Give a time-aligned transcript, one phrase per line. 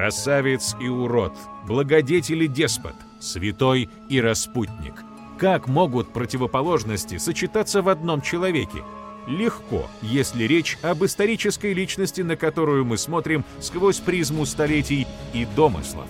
[0.00, 1.34] Красавец и урод,
[1.66, 4.94] благодетель и деспот, святой и распутник.
[5.38, 8.82] Как могут противоположности сочетаться в одном человеке?
[9.28, 16.08] Легко, если речь об исторической личности, на которую мы смотрим сквозь призму столетий и домыслов.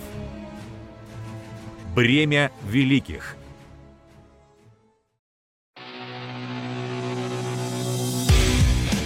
[1.93, 3.35] Бремя великих–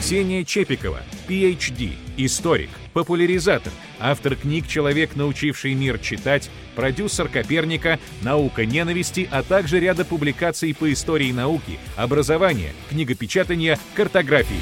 [0.05, 9.27] Ксения Чепикова, PhD, историк, популяризатор, автор книг «Человек, научивший мир читать», продюсер «Коперника», «Наука ненависти»,
[9.31, 14.59] а также ряда публикаций по истории науки, образования, книгопечатания, картографии.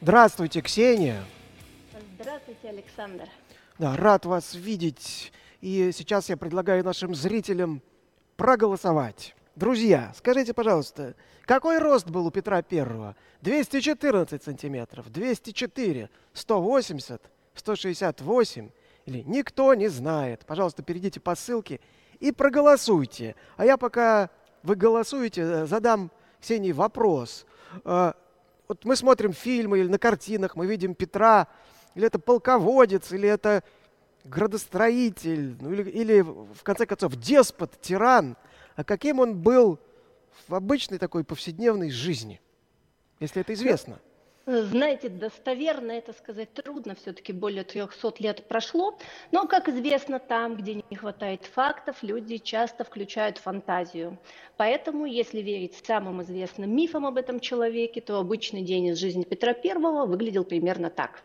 [0.00, 1.22] Здравствуйте, Ксения.
[2.18, 3.28] Здравствуйте, Александр.
[3.78, 7.82] Да, рад вас видеть и сейчас я предлагаю нашим зрителям
[8.36, 9.34] проголосовать.
[9.60, 13.14] Друзья, скажите, пожалуйста, какой рост был у Петра Первого?
[13.42, 17.20] 214 сантиметров, 204, 180,
[17.56, 18.70] 168
[19.04, 20.46] или никто не знает.
[20.46, 21.78] Пожалуйста, перейдите по ссылке
[22.20, 23.36] и проголосуйте.
[23.58, 24.30] А я пока
[24.62, 27.44] вы голосуете, э, задам Ксении вопрос.
[27.84, 28.14] Э,
[28.66, 31.48] вот мы смотрим фильмы или на картинах, мы видим Петра,
[31.94, 33.62] или это полководец, или это
[34.24, 38.38] градостроитель, ну или, или, в конце концов, деспот, тиран,
[38.76, 39.78] а каким он был
[40.48, 42.40] в обычной такой повседневной жизни,
[43.18, 44.00] если это известно?
[44.46, 48.98] Знаете, достоверно это сказать трудно, все-таки более 300 лет прошло,
[49.30, 54.18] но, как известно, там, где не хватает фактов, люди часто включают фантазию.
[54.56, 59.52] Поэтому, если верить самым известным мифам об этом человеке, то обычный день из жизни Петра
[59.52, 61.22] I выглядел примерно так.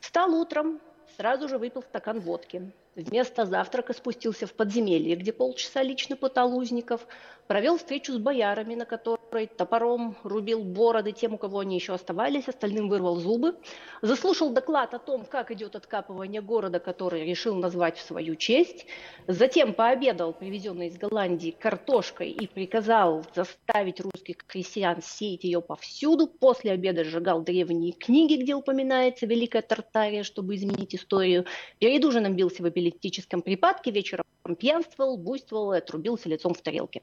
[0.00, 0.80] Встал утром,
[1.16, 2.72] сразу же выпил стакан водки.
[2.98, 7.06] Вместо завтрака спустился в подземелье, где полчаса лично пытал узников,
[7.48, 12.46] провел встречу с боярами, на которой топором рубил бороды тем, у кого они еще оставались,
[12.46, 13.56] остальным вырвал зубы,
[14.02, 18.86] заслушал доклад о том, как идет откапывание города, который решил назвать в свою честь,
[19.26, 26.72] затем пообедал привезенной из Голландии картошкой и приказал заставить русских крестьян сеять ее повсюду, после
[26.72, 31.46] обеда сжигал древние книги, где упоминается Великая Тартария, чтобы изменить историю,
[31.78, 34.24] перед ужином бился в эпилептическом припадке, вечером
[34.58, 37.02] пьянствовал, буйствовал и отрубился лицом в тарелке.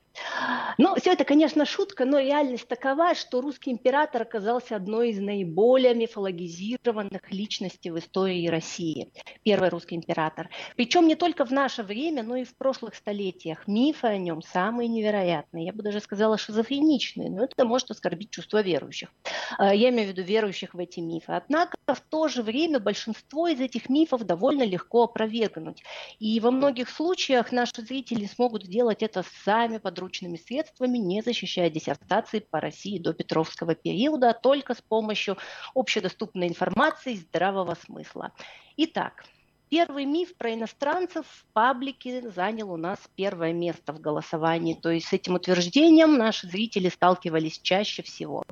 [0.77, 5.95] Ну, все это, конечно, шутка, но реальность такова, что русский император оказался одной из наиболее
[5.95, 9.11] мифологизированных личностей в истории России.
[9.43, 10.49] Первый русский император.
[10.75, 13.67] Причем не только в наше время, но и в прошлых столетиях.
[13.67, 15.65] Мифы о нем самые невероятные.
[15.65, 19.13] Я бы даже сказала шизофреничные, но это может оскорбить чувство верующих.
[19.57, 21.33] А, я имею в виду верующих в эти мифы.
[21.33, 25.83] Однако в то же время большинство из этих мифов довольно легко опровергнуть.
[26.19, 31.69] И во многих случаях наши зрители смогут сделать это сами подручными научными средствами, не защищая
[31.69, 35.37] диссертации по России до Петровского периода, а только с помощью
[35.73, 38.31] общедоступной информации и здравого смысла.
[38.77, 39.25] Итак,
[39.69, 44.75] Первый миф про иностранцев в паблике занял у нас первое место в голосовании.
[44.75, 48.43] То есть с этим утверждением наши зрители сталкивались чаще всего.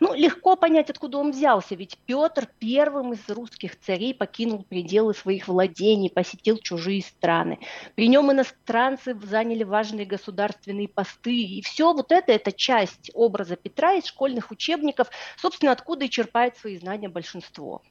[0.00, 5.48] Ну, легко понять, откуда он взялся, ведь Петр первым из русских царей покинул пределы своих
[5.48, 7.58] владений, посетил чужие страны.
[7.94, 11.34] При нем иностранцы заняли важные государственные посты.
[11.34, 16.58] И все вот это, это часть образа Петра из школьных учебников, собственно, откуда и черпает
[16.58, 17.82] свои знания большинство.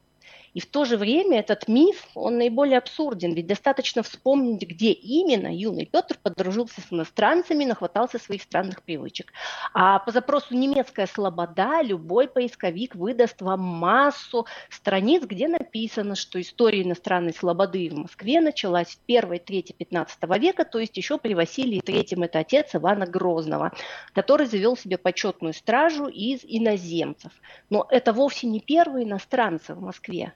[0.54, 5.54] И в то же время этот миф, он наиболее абсурден, ведь достаточно вспомнить, где именно
[5.56, 9.32] юный Петр подружился с иностранцами, нахватался своих странных привычек.
[9.74, 16.82] А по запросу «немецкая слобода» любой поисковик выдаст вам массу страниц, где написано, что история
[16.82, 21.82] иностранной слободы в Москве началась в первой трети 15 века, то есть еще при Василии
[21.82, 23.72] III это отец Ивана Грозного,
[24.14, 27.32] который завел себе почетную стражу из иноземцев.
[27.70, 30.34] Но это вовсе не первые иностранцы в Москве.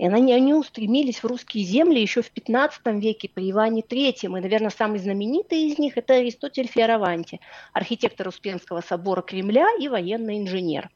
[0.00, 4.14] И они, они устремились в русские земли еще в 15 веке при Иване III.
[4.22, 7.38] И, наверное, самый знаменитый из них– это Аристотель Фиораванти,
[7.74, 10.88] архитектор Успенского собора Кремля и военный инженер.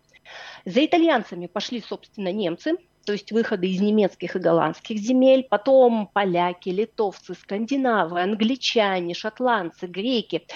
[0.65, 6.71] За итальянцами пошли, собственно, немцы, то есть выходы из немецких и голландских земель, потом поляки,
[6.71, 10.47] литовцы, скандинавы, англичане, шотландцы, греки.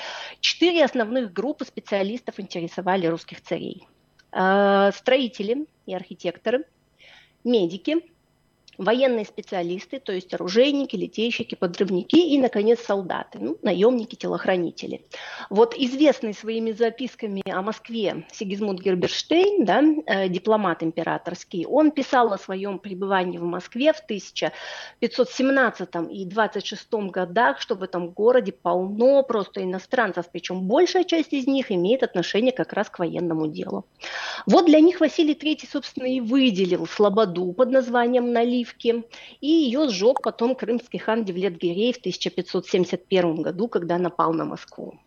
[0.41, 3.87] Четыре основных группы специалистов интересовали русских царей.
[4.33, 6.65] Э, строители и архитекторы,
[7.45, 7.97] медики,
[8.79, 15.05] военные специалисты, то есть оружейники, литейщики, подрывники и, наконец, солдаты, ну, наемники, телохранители.
[15.51, 22.39] Вот известный своими записками о Москве Сигизмунд Герберштейн, да, э, дипломат императорский, он писал о
[22.39, 29.65] своем пребывании в Москве в 1517 и 26 годах, что в этом городе полно просто
[29.65, 33.87] иностранцев, причем большая часть из них имеет отношение как раз к военному делу.
[34.47, 39.05] Вот для них Василий III, собственно, и выделил Слободу под названием Налив, Авдеевке,
[39.41, 44.99] и ее сжег потом крымский хан Девлет-Гирей в 1571 году, когда напал на Москву.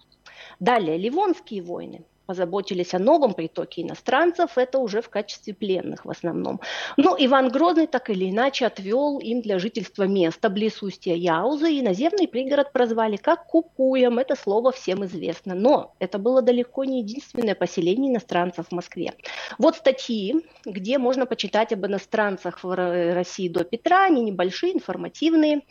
[0.60, 6.60] Далее, Ливонские войны позаботились о новом притоке иностранцев, это уже в качестве пленных в основном.
[6.98, 11.82] Но Иван Грозный так или иначе отвел им для жительства место близ устья Яузы, и
[11.82, 15.56] наземный пригород прозвали как Кукуем, это слово всем известно.
[15.56, 19.14] Но это было далеко не единственное поселение иностранцев в Москве.
[19.58, 20.36] Вот статьи,
[20.66, 22.76] где можно почитать об иностранцах в
[23.14, 25.62] России до Петра, они небольшие, информативные.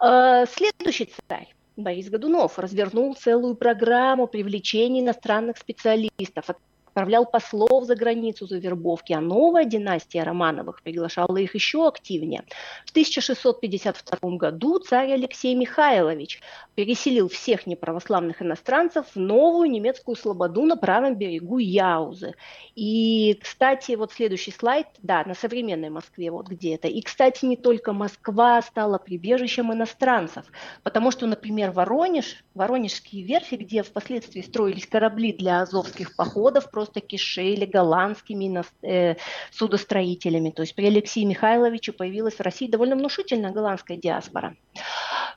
[0.00, 6.48] Э, следующий царь Борис Годунов развернул целую программу привлечения иностранных специалистов,
[6.96, 12.44] отправлял послов за границу за вербовки, а новая династия Романовых приглашала их еще активнее.
[12.86, 16.40] В 1652 году царь Алексей Михайлович
[16.74, 22.34] переселил всех неправославных иностранцев в новую немецкую слободу на правом берегу Яузы.
[22.74, 26.88] И, кстати, вот следующий слайд, да, на современной Москве вот где-то.
[26.88, 30.46] И, кстати, не только Москва стала прибежищем иностранцев,
[30.82, 37.00] потому что, например, Воронеж, Воронежские верфи, где впоследствии строились корабли для азовских походов, просто просто
[37.00, 39.16] кишели голландскими э,
[39.50, 40.50] судостроителями.
[40.50, 44.56] То есть при Алексее Михайловиче появилась в России довольно внушительная голландская диаспора.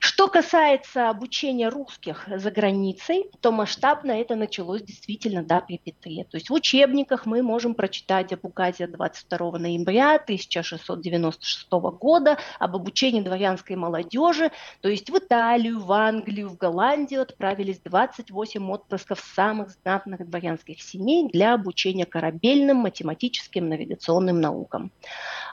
[0.02, 6.24] Что касается обучения русских за границей, то масштабно это началось действительно да, при Петре.
[6.24, 13.20] То есть в учебниках мы можем прочитать об указе 22 ноября 1696 года об обучении
[13.22, 14.50] дворянской молодежи.
[14.82, 21.28] То есть в Италию, в Англию, в Голландию отправились 28 отпрысков самых знатных дворянских семей
[21.28, 24.92] для обучения корабельным, математическим, навигационным наукам.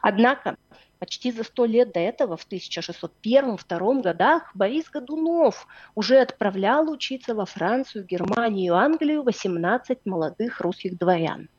[0.02, 0.58] Однако
[1.00, 7.46] Почти за сто лет до этого, в 1601-1602 годах, Борис Годунов уже отправлял учиться во
[7.46, 11.50] Францию, Германию, Англию 18 молодых русских дворян.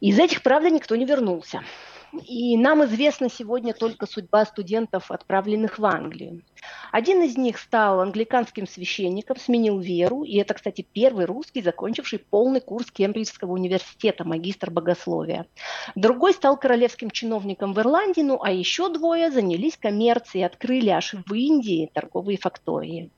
[0.00, 1.62] Из этих, правда, никто не вернулся.
[2.22, 6.42] И нам известна сегодня только судьба студентов, отправленных в Англию.
[6.92, 12.60] Один из них стал англиканским священником, сменил веру, и это, кстати, первый русский, закончивший полный
[12.60, 15.46] курс Кембриджского университета, магистр богословия.
[15.94, 21.34] Другой стал королевским чиновником в Ирландии, ну а еще двое занялись коммерцией, открыли аж в
[21.34, 23.10] Индии торговые фактории.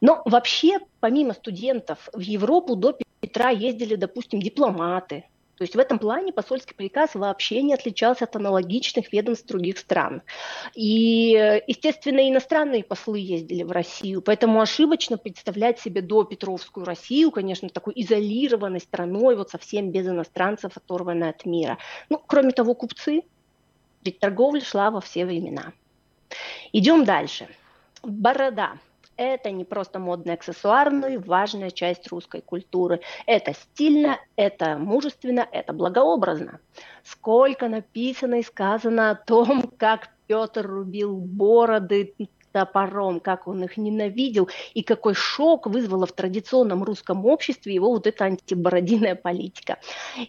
[0.00, 5.24] Но вообще, помимо студентов, в Европу до Петра ездили, допустим, дипломаты,
[5.56, 10.22] то есть в этом плане посольский приказ вообще не отличался от аналогичных ведомств других стран.
[10.74, 17.68] И, естественно, иностранные послы ездили в Россию, поэтому ошибочно представлять себе до Петровскую Россию, конечно,
[17.68, 21.78] такой изолированной страной, вот совсем без иностранцев, оторванной от мира.
[22.08, 23.22] Ну, кроме того, купцы,
[24.02, 25.72] ведь торговля шла во все времена.
[26.72, 27.48] Идем дальше.
[28.02, 28.78] Борода.
[29.16, 33.00] Это не просто модный аксессуар, но и важная часть русской культуры.
[33.26, 36.60] Это стильно, это мужественно, это благообразно.
[37.04, 42.14] Сколько написано и сказано о том, как Петр рубил бороды,
[42.54, 48.06] топором, как он их ненавидел, и какой шок вызвала в традиционном русском обществе его вот
[48.06, 49.78] эта антибородиная политика.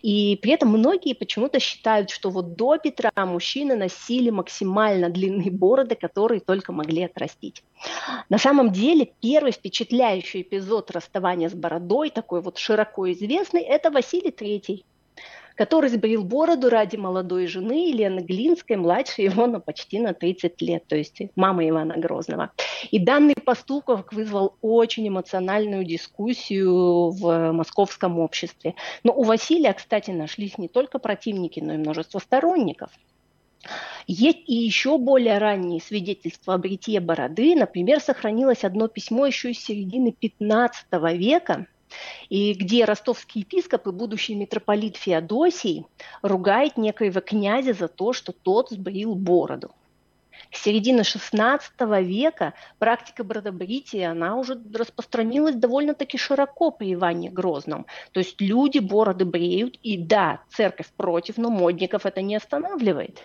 [0.01, 5.95] И при этом многие почему-то считают, что вот до Петра мужчины носили максимально длинные бороды,
[5.95, 7.63] которые только могли отрастить.
[8.29, 14.31] На самом деле первый впечатляющий эпизод расставания с бородой, такой вот широко известный, это Василий
[14.31, 14.83] Третий
[15.55, 20.85] который сбрил бороду ради молодой жены Елены Глинской, младше его на почти на 30 лет,
[20.87, 22.51] то есть мама Ивана Грозного.
[22.91, 28.75] И данный поступок вызвал очень эмоциональную дискуссию в московском обществе.
[29.03, 32.91] Но у Василия, кстати, нашлись не только противники, но и множество сторонников.
[34.07, 37.55] Есть и еще более ранние свидетельства о бритье бороды.
[37.55, 40.85] Например, сохранилось одно письмо еще из середины 15
[41.15, 41.65] века,
[42.29, 45.85] и где ростовский епископ и будущий митрополит Феодосий
[46.21, 49.71] ругает некоего князя за то, что тот сбрил бороду.
[50.51, 51.59] К середине XVI
[52.03, 57.85] века практика бродобрития, она уже распространилась довольно-таки широко при Иване Грозном.
[58.11, 63.19] То есть люди бороды бреют, и да, церковь против, но модников это не останавливает.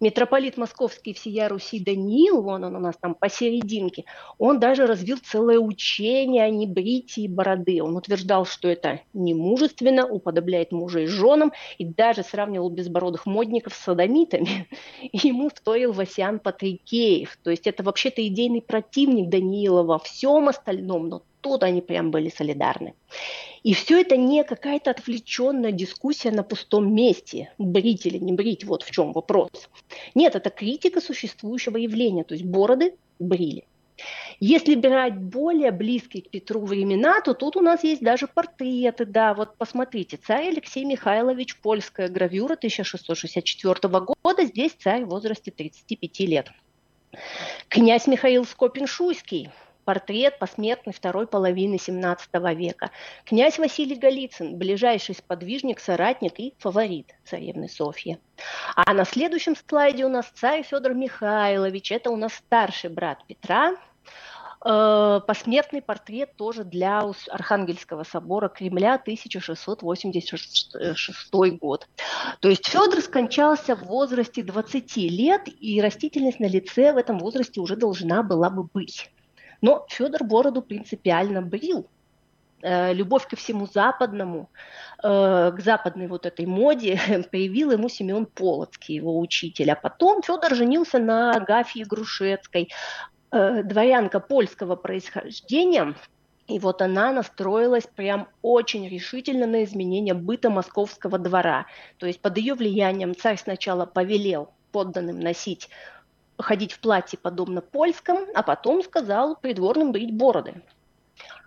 [0.00, 4.04] Митрополит московский всея Руси Даниил, вон он у нас там посерединке,
[4.38, 7.82] он даже развил целое учение о небритии бороды.
[7.82, 13.74] Он утверждал, что это не мужественно, уподобляет мужа и женам, и даже сравнивал безбородых модников
[13.74, 14.68] с садомитами.
[15.12, 16.38] Ему стоил Васян
[16.76, 17.38] Патрикеев.
[17.42, 22.28] То есть это вообще-то идейный противник Даниила во всем остальном, но тут они прям были
[22.28, 22.94] солидарны.
[23.62, 28.82] И все это не какая-то отвлеченная дискуссия на пустом месте, брить или не брить, вот
[28.82, 29.50] в чем вопрос.
[30.14, 33.64] Нет, это критика существующего явления, то есть бороды брили.
[34.40, 39.32] Если брать более близкие к Петру времена, то тут у нас есть даже портреты, да,
[39.32, 46.50] вот посмотрите, царь Алексей Михайлович, польская гравюра 1664 года, здесь царь в возрасте 35 лет.
[47.68, 49.50] Князь Михаил Скопин-Шуйский,
[49.84, 52.90] портрет посмертный второй половины 17 века.
[53.24, 58.18] Князь Василий Голицын, ближайший сподвижник, соратник и фаворит царевны Софьи.
[58.74, 63.76] А на следующем слайде у нас царь Федор Михайлович, это у нас старший брат Петра,
[64.60, 71.88] посмертный портрет тоже для Архангельского собора Кремля 1686 год.
[72.40, 77.60] То есть Федор скончался в возрасте 20 лет, и растительность на лице в этом возрасте
[77.60, 79.10] уже должна была бы быть.
[79.60, 81.86] Но Федор бороду принципиально брил.
[82.62, 84.48] Э, любовь ко всему западному,
[85.02, 86.98] э, к западной вот этой моде
[87.30, 89.70] проявил ему Семен Полоцкий, его учитель.
[89.70, 92.70] А потом Федор женился на Агафье Грушецкой,
[93.30, 95.94] э, дворянка польского происхождения,
[96.46, 101.66] и вот она настроилась прям очень решительно на изменение быта московского двора.
[101.98, 105.68] То есть под ее влиянием царь сначала повелел подданным носить
[106.38, 110.62] ходить в платье подобно польскому, а потом сказал придворным брить бороды.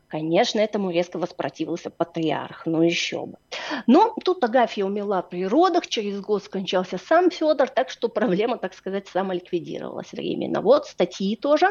[0.10, 3.38] Конечно, этому резко воспротивился патриарх, но еще бы.
[3.86, 8.74] Но тут Агафья умела при родах, через год скончался сам Федор, так что проблема, так
[8.74, 10.62] сказать, самоликвидировалась временно.
[10.62, 11.68] Вот статьи тоже.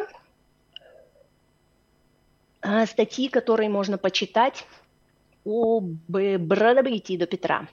[2.62, 4.64] А, статьи, которые можно почитать
[5.45, 7.68] об бродобритии до Петра.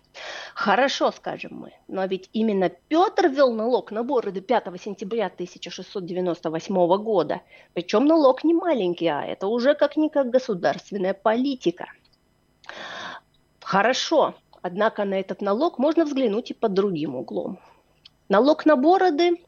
[0.53, 7.41] Хорошо, скажем мы, но ведь именно Петр ввел налог на бороды 5 сентября 1698 года.
[7.73, 11.87] Причем налог не маленький, а это уже как-никак государственная политика.
[13.61, 17.59] Хорошо, однако на этот налог можно взглянуть и под другим углом.
[18.29, 19.43] Налог на бороды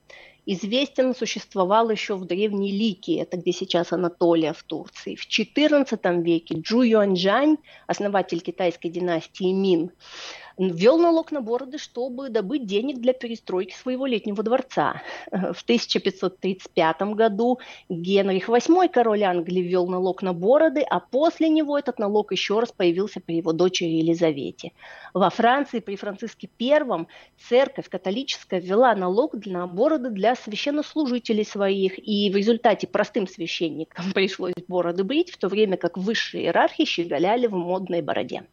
[0.47, 5.15] известен существовал еще в Древней Ликии, это где сейчас Анатолия в Турции.
[5.15, 9.91] В XIV веке Джу Юаньжань, основатель китайской династии Мин,
[10.57, 15.01] ввел налог на бороды, чтобы добыть денег для перестройки своего летнего дворца.
[15.31, 17.59] В 1535 году
[17.89, 22.71] Генрих VIII, король Англии, ввел налог на бороды, а после него этот налог еще раз
[22.71, 24.71] появился при его дочери Елизавете.
[25.13, 27.05] Во Франции при Франциске I
[27.49, 34.53] церковь католическая ввела налог на бороды для священнослужителей своих, и в результате простым священникам пришлось
[34.67, 38.43] бороды брить, в то время как высшие иерархи щеголяли в модной бороде.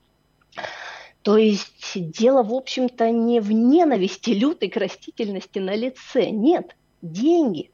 [1.25, 6.29] То есть дело, в общем-то, не в ненависти лютой к растительности на лице.
[6.29, 7.71] Нет, деньги.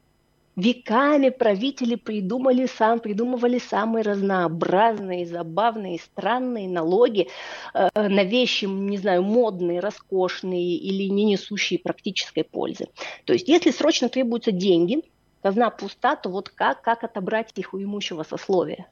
[0.55, 7.27] Веками правители придумали сам, придумывали самые разнообразные, забавные, странные налоги
[7.73, 12.87] э, на вещи, не знаю, модные, роскошные или не несущие практической пользы.
[13.25, 15.03] То есть если срочно требуются деньги,
[15.41, 18.87] казна пуста, то вот как, как отобрать их у имущего сословия?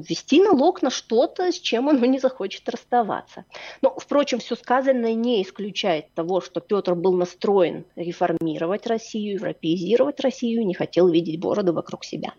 [0.00, 3.44] Ввести налог на что-то, с чем оно не захочет расставаться.
[3.82, 10.66] Но, впрочем, все сказанное не исключает того, что Петр был настроен реформировать Россию, европеизировать Россию,
[10.66, 12.32] не хотел видеть бороду вокруг себя.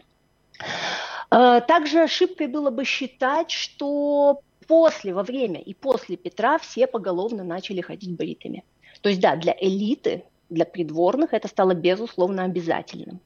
[1.30, 7.44] А, также ошибкой было бы считать, что после, во время и после Петра все поголовно
[7.44, 8.64] начали ходить бритыми.
[9.02, 13.20] То есть, да, для элиты, для придворных это стало безусловно обязательным.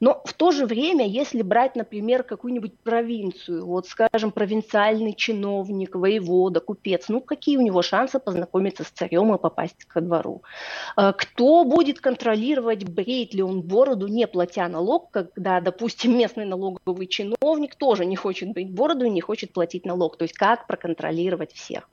[0.00, 6.60] Но в то же время, если брать, например, какую-нибудь провинцию, вот, скажем, провинциальный чиновник, воевода,
[6.60, 10.42] купец, ну, какие у него шансы познакомиться с царем и попасть ко двору?
[10.96, 17.06] А, кто будет контролировать, бреет ли он бороду, не платя налог, когда, допустим, местный налоговый
[17.06, 20.16] чиновник тоже не хочет брить бороду и не хочет платить налог?
[20.16, 21.88] То есть как проконтролировать всех?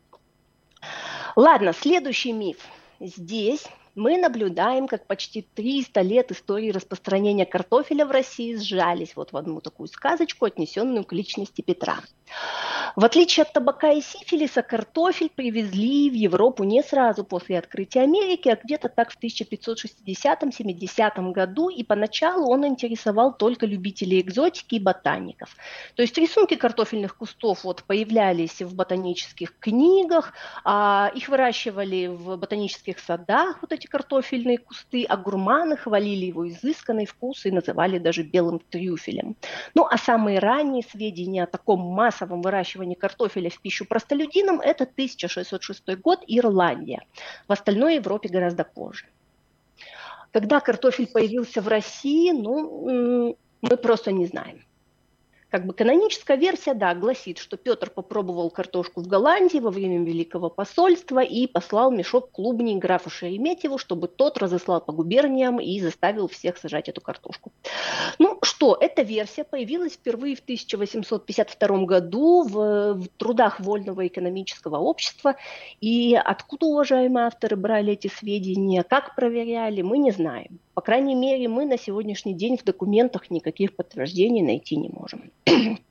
[1.35, 2.57] Ладно, следующий миф.
[2.99, 9.37] Здесь мы наблюдаем, как почти 300 лет истории распространения картофеля в России сжались вот в
[9.37, 11.99] одну такую сказочку, отнесенную к личности Петра.
[12.95, 18.49] В отличие от табака и сифилиса, картофель привезли в Европу не сразу после открытия Америки,
[18.49, 25.55] а где-то так в 1560-70 году, и поначалу он интересовал только любителей экзотики и ботаников.
[25.95, 30.33] То есть рисунки картофельных кустов вот появлялись в ботанических книгах,
[30.63, 37.05] а их выращивали в ботанических садах, вот эти картофельные кусты, а гурманы хвалили его изысканный
[37.05, 39.35] вкус и называли даже белым трюфелем.
[39.75, 45.97] Ну а самые ранние сведения о таком массовом выращивании картофеля в пищу простолюдинам– это 1606
[45.99, 47.01] год, Ирландия.
[47.47, 49.05] В остальной Европе гораздо позже.
[50.31, 54.63] Когда картофель появился в России, ну, мы просто не знаем.
[55.53, 60.49] Как бы каноническая версия, да, гласит, что Петр попробовал картошку в Голландии во время Великого
[60.49, 66.57] посольства и послал мешок клубней графу Шереметьеву, чтобы тот разослал по губерниям и заставил всех
[66.57, 67.51] сажать эту картошку.
[68.17, 75.35] Ну что, эта версия появилась впервые в 1852 году в, в трудах Вольного экономического общества.
[75.81, 80.59] И откуда, уважаемые авторы, брали эти сведения, как проверяли, мы не знаем.
[80.73, 85.31] По крайней мере, мы на сегодняшний день в документах никаких подтверждений найти не можем.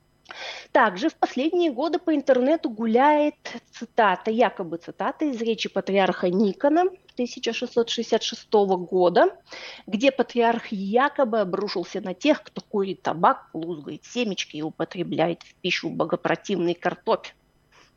[0.71, 3.35] Также в последние годы по интернету гуляет
[3.71, 6.81] цитата, якобы цитата из речи патриарха Никона
[7.13, 9.37] 1666 года,
[9.85, 15.89] где патриарх якобы обрушился на тех, кто курит табак, лузгает семечки и употребляет в пищу
[15.89, 17.33] богопротивный картофель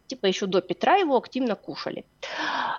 [0.06, 2.04] типа еще до Петра его активно кушали.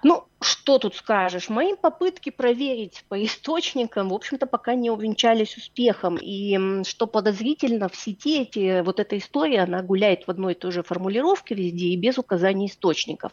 [0.04, 1.50] Ну, что тут скажешь?
[1.50, 6.18] Мои попытки проверить по источникам, в общем-то, пока не увенчались успехом.
[6.22, 10.72] И что подозрительно, в сети эти, вот эта история, она гуляет в одной и той
[10.72, 13.32] же формулировке везде и без указания источников.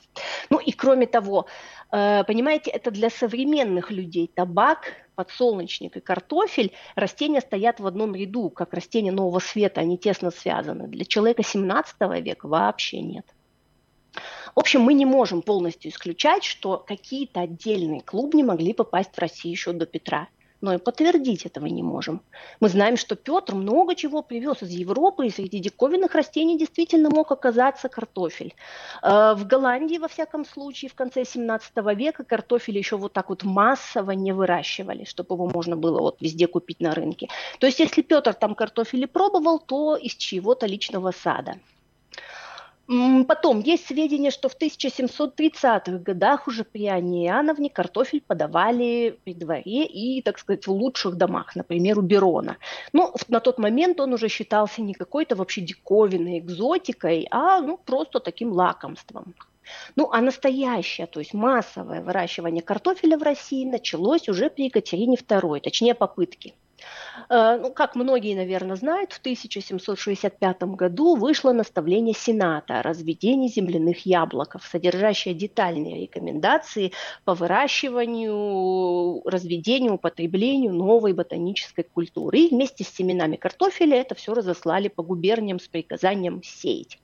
[0.51, 1.47] Ну и кроме того,
[1.93, 8.51] э, понимаете, это для современных людей табак, подсолнечник и картофель, растения стоят в одном ряду,
[8.51, 10.89] как растения нового света, они тесно связаны.
[10.89, 13.27] Для человека 17 века вообще нет.
[14.54, 19.52] В общем, мы не можем полностью исключать, что какие-то отдельные клубни могли попасть в Россию
[19.52, 20.28] еще до Петра.
[20.61, 22.23] Но и подтвердить этого не можем.
[22.59, 27.33] Мы знаем, что Петр много чего привез из Европы, и среди диковинных растений действительно мог
[27.33, 28.54] оказаться картофель.
[29.02, 33.42] Э, в Голландии, во всяком случае, в конце 17 века картофель еще вот так вот
[33.42, 37.28] массово не выращивали, чтобы его можно было вот везде купить на рынке.
[37.59, 41.56] То есть, если Петр там картофель и пробовал, то из чьего-то личного сада.
[42.87, 49.87] Потом есть сведения, что в 1730-х годах уже при Анне Иоанновне картофель подавали при дворе
[49.87, 52.59] и, так сказать, в лучших домах, например, у Берона.
[52.93, 58.21] Но на тот момент он уже считался не какой-то вообще диковинной экзотикой, а ну, просто
[58.21, 59.35] таким лакомством.
[59.97, 65.61] Ну, а настоящее, то есть массовое выращивание картофеля в России началось уже при Екатерине II,
[65.61, 66.55] точнее попытки.
[67.29, 74.07] Э, ну, как многие, наверное, знают, в 1765 году вышло наставление Сената о разведении земляных
[74.07, 76.92] яблоков, содержащее детальные рекомендации
[77.25, 82.38] по выращиванию, разведению, употреблению новой ботанической культуры.
[82.38, 86.99] И вместе с семенами картофеля это все разослали по губерниям с приказанием сеять.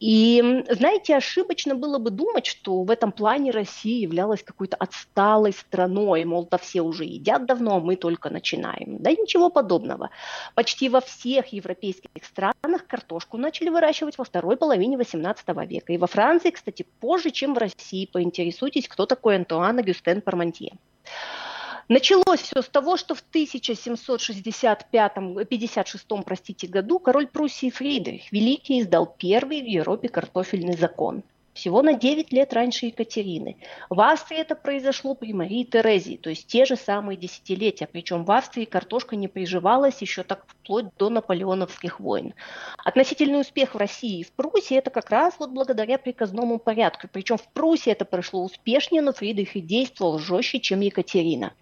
[0.00, 6.24] И, знаете, ошибочно было бы думать, что в этом плане Россия являлась какой-то отсталой страной,
[6.24, 8.98] мол, да все уже едят давно, а мы только начинаем.
[8.98, 10.10] Да ничего подобного.
[10.54, 15.92] Почти во всех европейских странах картошку начали выращивать во второй половине XVIII века.
[15.92, 18.08] И во Франции, кстати, позже, чем в России.
[18.12, 20.72] Поинтересуйтесь, кто такой Антуан Агюстен Пармантье.
[21.92, 29.60] Началось все с того, что в 1765-56 простите, году король Пруссии Фридрих Великий издал первый
[29.60, 31.22] в Европе картофельный закон.
[31.52, 33.58] Всего на 9 лет раньше Екатерины.
[33.90, 37.86] В Австрии это произошло при Марии Терезии, то есть те же самые десятилетия.
[37.86, 42.32] Причем в Австрии картошка не приживалась еще так вплоть до наполеоновских войн.
[42.82, 47.06] Относительный успех в России и в Пруссии это как раз вот благодаря приказному порядку.
[47.12, 51.52] Причем в Пруссии это прошло успешнее, но Фридрих и действовал жестче, чем Екатерина.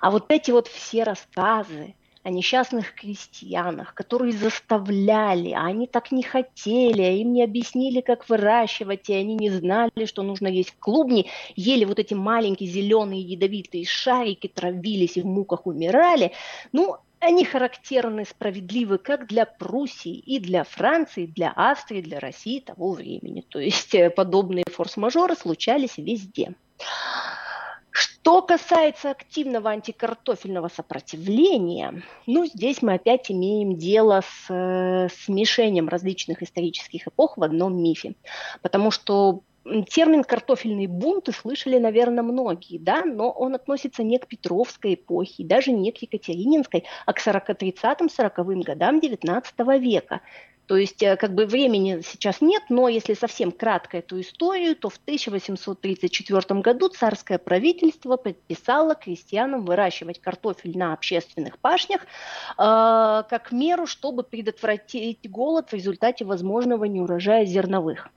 [0.00, 6.22] А вот эти вот все рассказы о несчастных крестьянах, которые заставляли, а они так не
[6.22, 11.30] хотели, а им не объяснили, как выращивать, и они не знали, что нужно есть клубни,
[11.54, 16.32] ели вот эти маленькие зеленые ядовитые шарики, травились и в муках умирали.
[16.72, 22.92] Ну, они характерны, справедливы как для Пруссии и для Франции, для Австрии, для России того
[22.92, 23.42] времени.
[23.48, 26.54] То есть э, подобные форс-мажоры случались везде.
[27.94, 36.42] Что касается активного антикартофельного сопротивления, ну, здесь мы опять имеем дело с э, смешением различных
[36.42, 38.16] исторических эпох в одном мифе.
[38.62, 39.42] Потому что
[39.88, 45.70] термин «картофельные бунты» слышали, наверное, многие, да, но он относится не к Петровской эпохе, даже
[45.70, 50.20] не к Екатерининской, а к 40-30-40-м годам XIX века.
[50.66, 54.88] То есть э, как бы времени сейчас нет, но если совсем кратко эту историю, то
[54.88, 62.06] в 1834 году царское правительство предписало крестьянам выращивать картофель на общественных пашнях э,
[62.56, 68.10] как меру, чтобы предотвратить голод в результате возможного неурожая зерновых.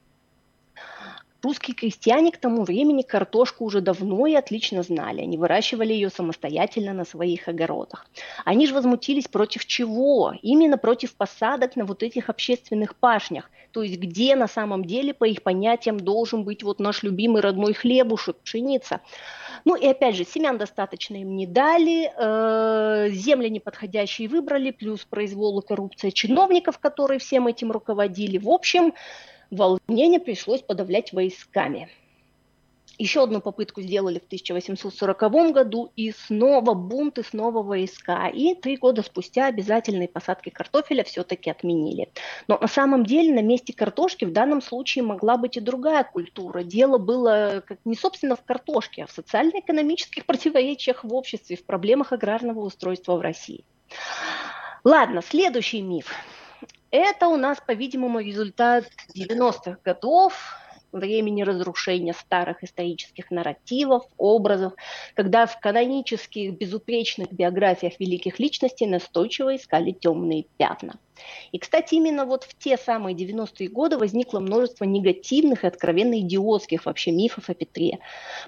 [1.44, 5.22] Русские крестьяне к тому времени картошку уже давно и отлично знали.
[5.22, 8.08] Они выращивали ее самостоятельно на своих огородах.
[8.44, 10.34] Они же возмутились против чего?
[10.42, 13.52] Именно против посадок на вот этих общественных пашнях.
[13.72, 17.74] То есть где на самом деле, по их понятиям, должен быть вот наш любимый родной
[17.74, 19.02] хлебушек, пшеница.
[19.66, 25.60] Ну и опять же, семян достаточно им не дали, э, земли неподходящие выбрали, плюс произвол
[25.60, 28.38] и коррупция чиновников, которые всем этим руководили.
[28.38, 28.94] В общем,
[29.52, 31.90] волнение пришлось подавлять войсками.
[33.00, 38.28] Еще одну попытку сделали в 1840 году, и снова бунт, и снова войска.
[38.28, 42.10] И три года спустя обязательные посадки картофеля все-таки отменили.
[42.48, 46.64] Но на самом деле на месте картошки в данном случае могла быть и другая культура.
[46.64, 52.14] Дело было как не собственно в картошке, а в социально-экономических противоречиях в обществе, в проблемах
[52.14, 53.64] аграрного устройства в России.
[54.84, 56.12] Ладно, следующий миф.
[56.92, 60.34] Это у нас, по-видимому, результат 90-х годов,
[60.92, 64.74] времени разрушения старых исторических нарративов, образов,
[65.16, 71.00] когда в канонических безупречных биографиях великих личностей настойчиво искали темные пятна.
[71.52, 76.86] И, кстати, именно вот в те самые 90-е годы возникло множество негативных и откровенно идиотских
[76.86, 78.00] вообще мифов о Петре.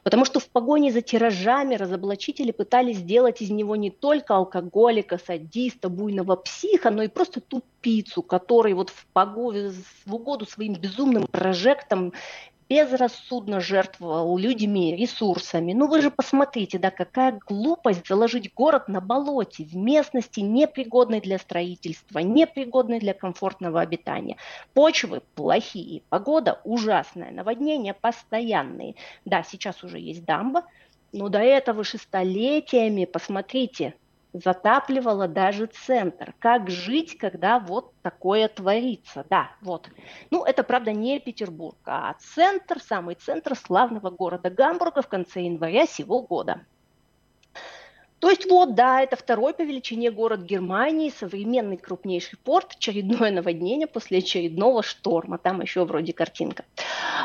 [0.04, 5.90] Потому что в погоне за тиражами разоблачители пытались сделать из него не только алкоголика, садиста,
[5.90, 9.72] буйного психа, но и просто тупицу, который вот в, погоду,
[10.06, 12.14] в угоду своим безумным прожектам
[12.70, 15.74] безрассудно жертвовал людьми, ресурсами.
[15.74, 21.40] Ну вы же посмотрите, да, какая глупость заложить город на болоте, в местности непригодной для
[21.40, 24.38] строительства, непригодной для комфортного обитания.
[24.74, 28.96] Почвы плохие, погода ужасная, наводнения постоянные.
[29.26, 30.64] Да, сейчас уже есть дамба,
[31.12, 33.96] но до этого же столетиями, посмотрите,
[34.34, 36.34] затапливала даже центр.
[36.40, 39.26] Как жить, когда вот такое творится?
[39.30, 39.90] Да, вот.
[40.32, 45.86] Ну, это, правда, не Петербург, а центр, самый центр славного города Гамбурга в конце января
[45.86, 46.66] сего года.
[48.20, 53.88] То есть вот, да, это второй по величине город Германии, современный крупнейший порт, очередное наводнение
[53.88, 56.66] после очередного шторма, там еще вроде картинка.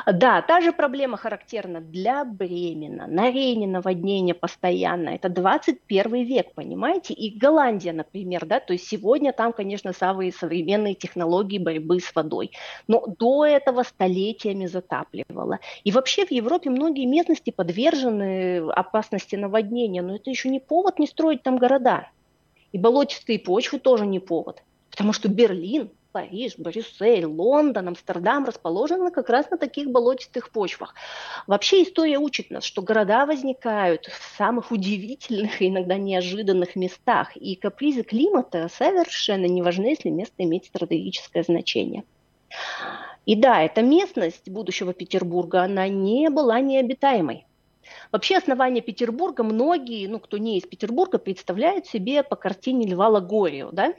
[0.07, 7.15] Да, та же проблема характерна для Бремена, на Рейне наводнение постоянно, это 21 век, понимаете,
[7.15, 12.53] и Голландия, например, да, то есть сегодня там, конечно, самые современные технологии борьбы с водой,
[12.87, 15.59] но до этого столетиями затапливало.
[15.85, 20.99] И вообще в Европе многие местности подвержены опасности наводнения, но это еще не повод повод
[20.99, 22.11] не строить там города.
[22.73, 24.63] И болотистые почвы тоже не повод.
[24.91, 30.95] Потому что Берлин, Париж, Брюссель, Лондон, Амстердам расположены как раз на таких болотистых почвах.
[31.47, 37.35] Вообще история учит нас, что города возникают в самых удивительных и иногда неожиданных местах.
[37.35, 42.05] И капризы климата совершенно не важны, если место имеет стратегическое значение.
[43.25, 47.47] И да, эта местность будущего Петербурга, она не была необитаемой.
[48.13, 53.71] Вообще основание Петербурга многие, ну, кто не из Петербурга, представляют себе по картине Льва Лагорию,
[53.73, 53.95] да?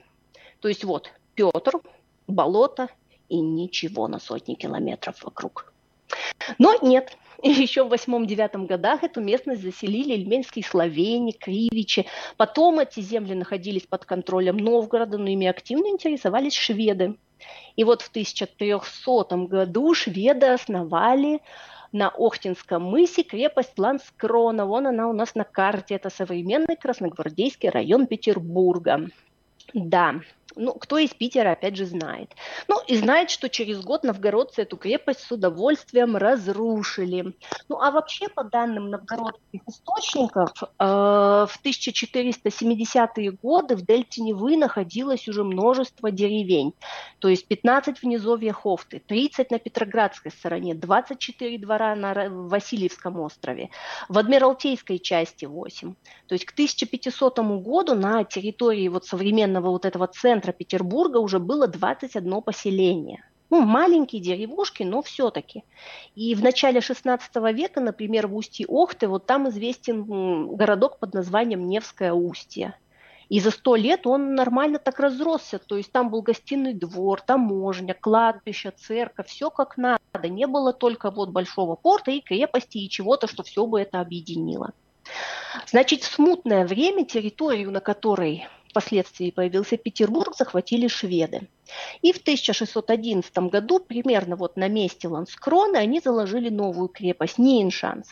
[0.61, 1.79] То есть вот Петр,
[2.27, 2.89] болото
[3.29, 5.73] и ничего на сотни километров вокруг.
[6.57, 12.05] Но нет, еще в восьмом-девятом годах эту местность заселили ильменские словени, кривичи.
[12.37, 17.15] Потом эти земли находились под контролем Новгорода, но ими активно интересовались шведы.
[17.75, 21.41] И вот в 1300 году шведы основали
[21.95, 24.65] на Охтинском мысе крепость Ланскрона.
[24.65, 25.95] Вон она у нас на карте.
[25.95, 29.07] Это современный красногвардейский район Петербурга.
[29.73, 30.21] Да,
[30.55, 32.31] ну, кто из Питера, опять же, знает.
[32.67, 37.33] Ну, и знает, что через год новгородцы эту крепость с удовольствием разрушили.
[37.67, 45.27] Ну, а вообще, по данным новгородских источников, э, в 1470-е годы в дельте Невы находилось
[45.27, 46.73] уже множество деревень.
[47.19, 53.69] То есть 15 в низовье Хофты, 30 на Петроградской стороне, 24 двора на Васильевском острове,
[54.09, 55.95] в Адмиралтейской части 8.
[56.27, 61.67] То есть к 1500 году на территории вот современного вот этого центра Петербурга уже было
[61.67, 63.23] 21 поселение.
[63.49, 65.63] Ну, маленькие деревушки, но все-таки.
[66.15, 71.67] И в начале 16 века, например, в устье Охты, вот там известен городок под названием
[71.67, 72.75] Невское устье.
[73.29, 75.59] И за сто лет он нормально так разросся.
[75.59, 79.99] То есть там был гостиный двор, таможня, кладбище, церковь, все как надо.
[80.23, 84.73] Не было только вот большого порта и крепости и чего-то, что все бы это объединило.
[85.67, 91.47] Значит, в смутное время территорию, на которой впоследствии появился Петербург, захватили шведы.
[92.01, 98.07] И в 1611 году, примерно вот на месте Ланскрона, они заложили новую крепость Нейншанс.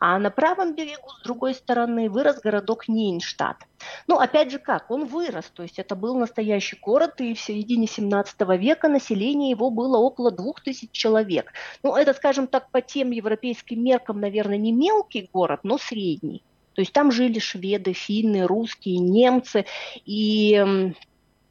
[0.00, 3.58] А на правом берегу, с другой стороны, вырос городок Нейнштадт.
[4.06, 7.86] Ну, опять же как, он вырос, то есть это был настоящий город, и в середине
[7.86, 11.52] 17 века население его было около 2000 человек.
[11.82, 16.42] Ну, это, скажем так, по тем европейским меркам, наверное, не мелкий город, но средний.
[16.78, 19.64] То есть там жили шведы, финны, русские, немцы,
[20.06, 20.94] и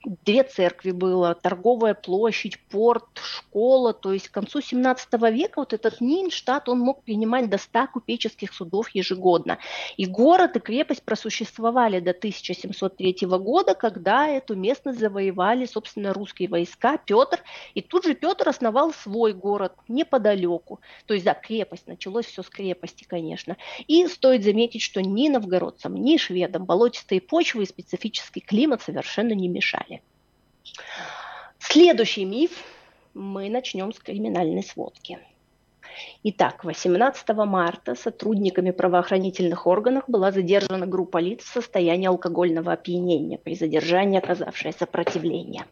[0.05, 3.93] две церкви было, торговая площадь, порт, школа.
[3.93, 8.53] То есть к концу 17 века вот этот Нинштадт, он мог принимать до 100 купеческих
[8.53, 9.57] судов ежегодно.
[9.97, 16.97] И город и крепость просуществовали до 1703 года, когда эту местность завоевали, собственно, русские войска,
[16.97, 17.43] Петр.
[17.73, 20.79] И тут же Петр основал свой город неподалеку.
[21.05, 23.57] То есть, да, крепость, началось все с крепости, конечно.
[23.87, 29.47] И стоит заметить, что ни новгородцам, ни шведам болотистые почвы и специфический климат совершенно не
[29.47, 29.96] мешали.
[31.59, 32.63] Следующий миф
[33.13, 35.19] мы начнем с криминальной сводки.
[36.23, 43.55] Итак, 18 марта сотрудниками правоохранительных органов была задержана группа лиц в состоянии алкогольного опьянения при
[43.55, 45.65] задержании, оказавшее сопротивление.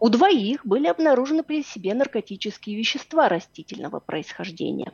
[0.00, 4.92] У двоих были обнаружены при себе наркотические вещества растительного происхождения.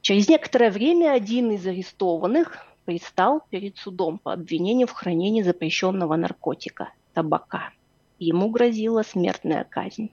[0.00, 6.92] Через некоторое время один из арестованных предстал перед судом по обвинению в хранении запрещенного наркотика–
[7.14, 7.70] табака
[8.18, 10.10] ему грозила смертная казнь.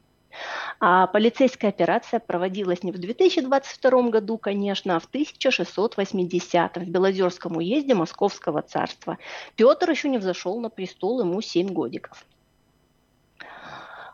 [0.79, 7.93] А полицейская операция проводилась не в 2022 году, конечно, а в 1680 в Белозерском уезде
[7.93, 9.17] Московского царства.
[9.55, 12.25] Петр еще не взошел на престол, ему 7 годиков.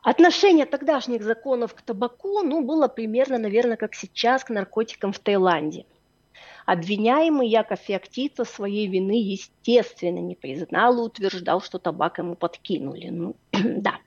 [0.01, 5.85] Отношение тогдашних законов к табаку ну, было примерно, наверное, как сейчас к наркотикам в Таиланде–
[6.67, 13.07] Обвиняемый Яков Феоктица своей вины, естественно, не признал и утверждал, что табак ему подкинули.
[13.07, 13.99] Ну, да.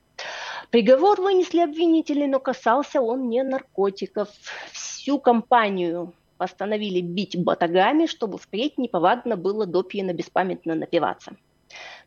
[0.69, 4.29] Приговор вынесли обвинители, но касался он не наркотиков.
[4.73, 11.37] Всю компанию постановили бить батагами, чтобы впредь неповадно было допьяно беспамятно напиваться.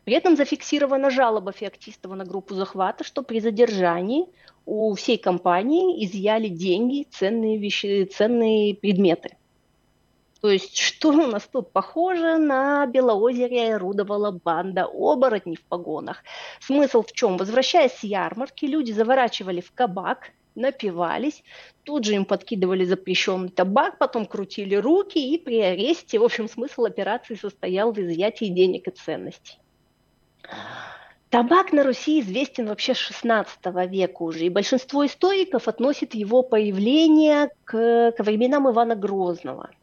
[0.04, 4.26] При этом зафиксирована жалоба Феоктистова на группу захвата, что при задержании
[4.66, 9.36] у всей компании изъяли деньги, ценные, вещи, ценные предметы–
[10.44, 16.22] то есть что у нас тут похоже на Белоозере орудовала банда оборотней в погонах.
[16.60, 17.38] Смысл в чем?
[17.38, 21.42] Возвращаясь с ярмарки, люди заворачивали в кабак, напивались,
[21.84, 26.84] тут же им подкидывали запрещенный табак, потом крутили руки и при аресте, в общем, смысл
[26.84, 29.58] операции состоял в изъятии денег и ценностей.
[31.30, 37.48] Табак на Руси известен вообще с 16 века уже, и большинство историков относит его появление
[37.64, 39.70] к, к временам Ивана Грозного–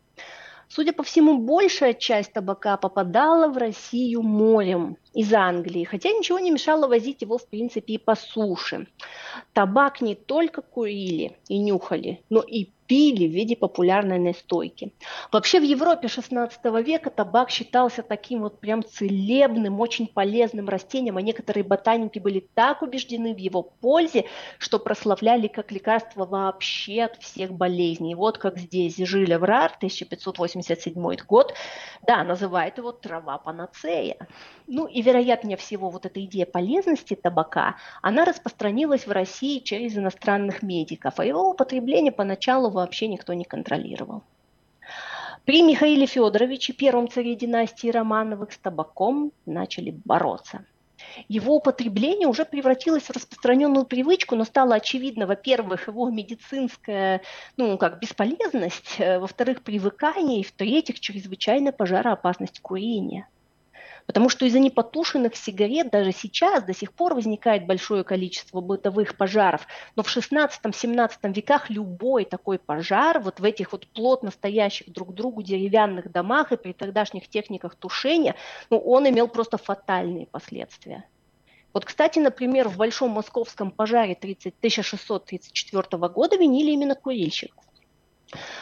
[0.73, 6.51] Судя по всему, большая часть табака попадала в Россию морем из Англии, хотя ничего не
[6.51, 8.87] мешало возить его, в принципе, и по суше.
[9.53, 14.91] Табак не только курили и нюхали, но и пили в виде популярной настойки.
[15.31, 21.21] Вообще в Европе 16 века табак считался таким вот прям целебным, очень полезным растением, а
[21.21, 24.25] некоторые ботаники были так убеждены в его пользе,
[24.57, 28.13] что прославляли как лекарство вообще от всех болезней.
[28.13, 30.93] Вот как здесь Жиля Врар, 1587
[31.25, 31.53] год,
[32.05, 34.17] да, называет его трава панацея.
[34.67, 40.61] Ну и вероятнее всего вот эта идея полезности табака, она распространилась в России через иностранных
[40.61, 44.23] медиков, а его употребление поначалу вообще никто не контролировал.
[45.45, 50.65] При Михаиле Федоровиче, первом царе династии Романовых, с табаком начали бороться.
[51.27, 57.21] Его употребление уже превратилось в распространенную привычку, но стало очевидно, во-первых, его медицинская,
[57.57, 63.27] ну, как бесполезность, э, во-вторых, привыкание, и в-третьих, чрезвычайная пожароопасность курения–
[64.11, 69.65] Потому что из-за непотушенных сигарет даже сейчас до сих пор возникает большое количество бытовых пожаров.
[69.95, 75.13] Но в 16-17 веках любой такой пожар вот в этих вот плотно стоящих друг к
[75.13, 78.35] другу деревянных домах и при тогдашних техниках тушения,
[78.69, 81.05] ну, он имел просто фатальные последствия.
[81.71, 87.63] Вот, кстати, например, в Большом московском пожаре 30, 1634 года винили именно курильщиков.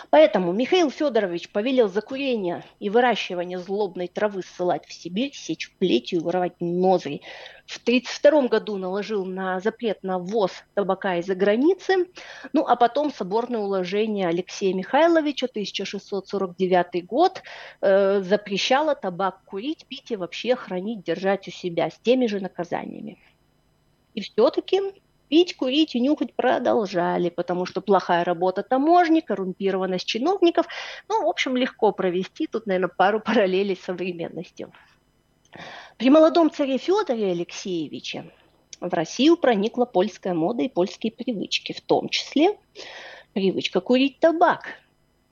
[0.10, 6.20] Поэтому Михаил Федорович повелел за курение и выращивание злобной травы ссылать в Сибирь, сечь плетью
[6.20, 7.22] и вырывать ноздри.
[7.68, 12.08] В 1932 году наложил на запрет на ввоз табака из-за границы.
[12.52, 17.44] Ну, а потом соборное уложение Алексея Михайловича, 1649 год,
[17.82, 23.20] э, запрещало табак курить, пить и вообще хранить, держать у себя с теми же наказаниями.
[24.16, 24.82] И все-таки
[25.30, 30.66] Пить, курить и нюхать продолжали, потому что плохая работа таможни, коррумпированность чиновников,
[31.08, 34.72] ну, в общем, легко провести тут, наверное, пару параллелей с современностью.
[35.98, 38.32] При молодом царе Федоре Алексеевиче
[38.80, 42.58] в Россию проникла польская мода и польские привычки, в том числе
[43.34, 44.76] привычка курить табак–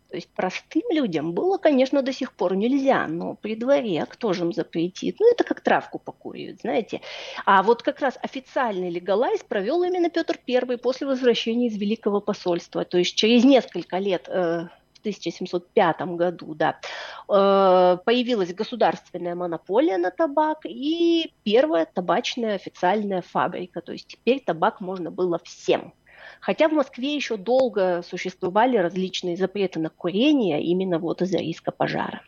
[0.10, 4.44] то есть простым людям было, конечно, до сих пор нельзя, но при дворе кто же
[4.44, 5.18] им запретит?
[5.20, 7.02] Ну, это как травку покуривают, знаете.
[7.46, 12.86] А вот как раз официальный легалайз провел именно Петр I после возвращения из Великого посольства.
[12.86, 16.80] То есть через несколько лет э, в 1705 году, да,
[17.28, 23.82] э, появилась государственная монополия на табак и первая табачная официальная фабрика.
[23.82, 25.94] То есть теперь табак можно было всем.
[26.40, 32.22] Хотя в Москве еще долго существовали различные запреты на курение именно вот из-за риска пожара.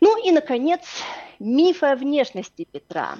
[0.00, 0.82] Ну и, наконец,
[1.38, 3.16] мифы о внешности Петра.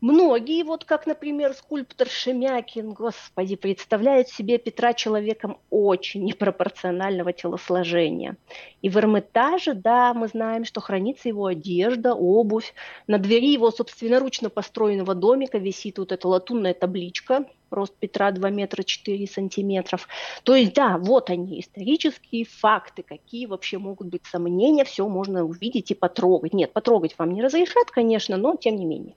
[0.00, 8.36] Многие, вот как, например, скульптор Шемякин, господи, представляют себе Петра человеком очень непропорционального телосложения.
[8.82, 12.74] И в Эрмитаже, да, мы знаем, что хранится его одежда, обувь.
[13.06, 18.82] На двери его собственноручно построенного домика висит вот эта латунная табличка, рост Петра 2 метра
[18.82, 20.06] 4 сантиметров.
[20.42, 25.90] То есть, да, вот они, исторические факты, какие вообще могут быть сомнения, все можно увидеть
[25.92, 26.52] и потрогать.
[26.52, 29.14] Нет, потрогать вам не разрешат, конечно, но тем не менее.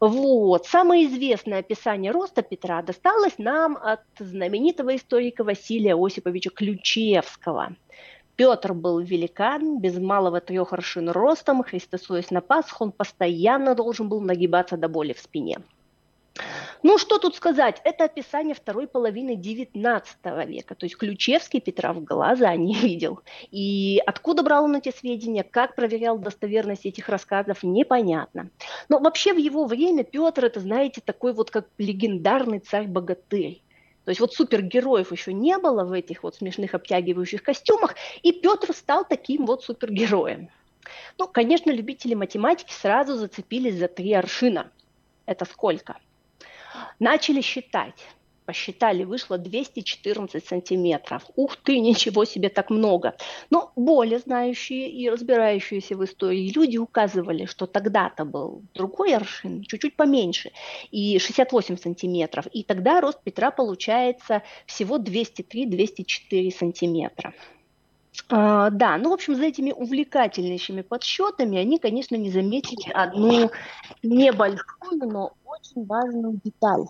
[0.00, 0.66] Вот.
[0.66, 7.76] Самое известное описание роста Петра досталось нам от знаменитого историка Василия Осиповича Ключевского.
[8.36, 14.20] Петр был великан, без малого трех аршин ростом, христосуясь на Пасху, он постоянно должен был
[14.20, 15.60] нагибаться до боли в спине.
[16.82, 17.80] Ну, что тут сказать?
[17.84, 20.74] Это описание второй половины XIX века.
[20.74, 23.20] То есть Ключевский Петра в глаза не видел.
[23.50, 28.50] И откуда брал он эти сведения, как проверял достоверность этих рассказов, непонятно.
[28.88, 33.62] Но вообще в его время Петр, это, знаете, такой вот как легендарный царь-богатырь.
[34.04, 38.72] То есть вот супергероев еще не было в этих вот смешных обтягивающих костюмах, и Петр
[38.72, 40.48] стал таким вот супергероем.
[41.18, 44.70] Ну, конечно, любители математики сразу зацепились за три аршина.
[45.26, 45.96] Это сколько?
[46.98, 47.94] Начали считать.
[48.46, 51.24] Посчитали, вышло 214 сантиметров.
[51.34, 53.16] Ух ты, ничего себе, так много.
[53.50, 59.96] Но более знающие и разбирающиеся в истории люди указывали, что тогда-то был другой аршин, чуть-чуть
[59.96, 60.52] поменьше,
[60.92, 62.46] и 68 сантиметров.
[62.52, 67.34] И тогда рост Петра получается всего 203-204 сантиметра.
[68.28, 73.50] А, да, ну, в общем, за этими увлекательнейшими подсчетами они, конечно, не заметили одну
[74.02, 76.86] небольшую, но очень важную деталь.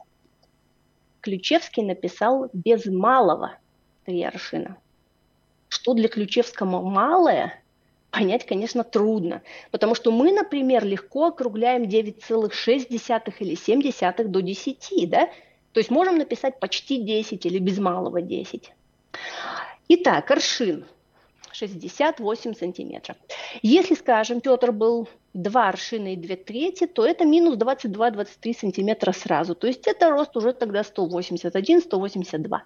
[1.21, 3.57] Ключевский написал без малого
[4.05, 4.77] три аршина.
[5.69, 7.61] Что для Ключевского малое,
[8.11, 9.43] понять, конечно, трудно.
[9.71, 12.87] Потому что мы, например, легко округляем 9,6
[13.41, 15.29] или 7 до 10, да?
[15.73, 18.73] То есть можем написать почти 10 или без малого 10.
[19.89, 20.87] Итак, аршин–
[21.57, 23.17] 68 сантиметров.
[23.63, 29.55] Если, скажем, Петр был 2 аршина и 2 трети, то это минус 22-23 сантиметра сразу.
[29.55, 32.61] То есть это рост уже тогда 181-182.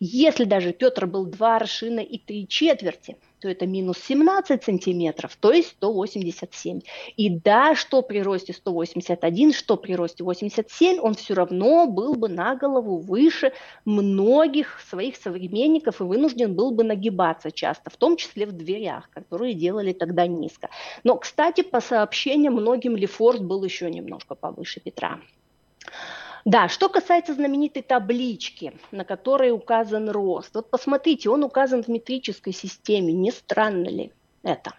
[0.00, 5.52] Если даже Петр был 2 аршина и 3 четверти, то это минус 17 сантиметров, то
[5.52, 6.80] есть 187.
[7.16, 12.28] И да, что при росте 181, что при росте 87, он все равно был бы
[12.28, 13.52] на голову выше
[13.84, 19.54] многих своих современников и вынужден был бы нагибаться часто, в том числе в дверях, которые
[19.54, 20.70] делали тогда низко.
[21.02, 25.18] Но, кстати, по сообщениям, многим Лефорт был еще немножко повыше Петра.
[26.44, 30.54] Да, что касается знаменитой таблички, на которой указан рост.
[30.54, 33.12] Вот посмотрите, он указан в метрической системе.
[33.12, 34.72] Не странно ли это?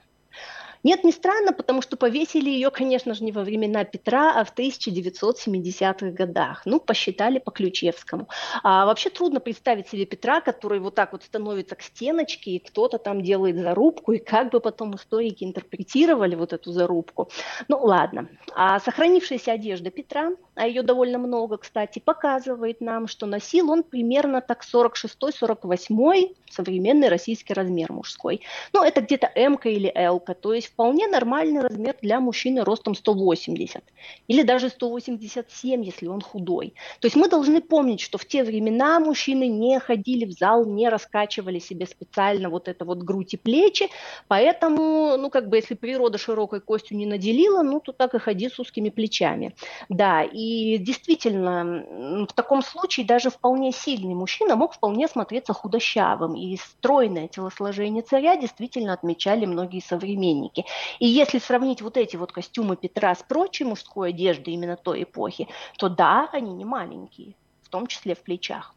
[0.84, 4.54] Нет, не странно, потому что повесили ее, конечно же, не во времена Петра, а в
[4.54, 6.64] 1970-х годах.
[6.66, 8.28] Ну, посчитали по Ключевскому.
[8.64, 12.98] А вообще трудно представить себе Петра, который вот так вот становится к стеночке, и кто-то
[12.98, 17.30] там делает зарубку, и как бы потом историки интерпретировали вот эту зарубку.
[17.70, 18.28] Ну, ладно.
[18.54, 24.42] А сохранившаяся одежда Петра– а ее довольно много, кстати, показывает нам, что носил он примерно
[24.42, 28.42] так 46-48 современный российский размер мужской.
[28.74, 33.84] Ну, это где-то М или Л, то есть вполне нормальный размер для мужчины ростом 180
[34.28, 36.74] или даже 187, если он худой.
[37.00, 40.90] То есть мы должны помнить, что в те времена мужчины не ходили в зал, не
[40.90, 43.90] раскачивали себе специально вот это вот грудь и плечи,
[44.28, 48.50] поэтому, ну, как бы, если природа широкой костью не наделила, ну, то так и ходи
[48.50, 49.56] с узкими плечами.
[49.90, 50.43] Да, и
[50.78, 58.04] действительно, в таком случае даже вполне сильный мужчина мог вполне смотреться худощавым, и стройное телосложение
[58.04, 60.66] царя действительно отмечали многие современники.
[61.00, 65.48] И если сравнить вот эти вот костюмы Петра с прочей мужской одеждой именно той эпохи,
[65.78, 68.74] то да, они не маленькие, в том числе в плечах.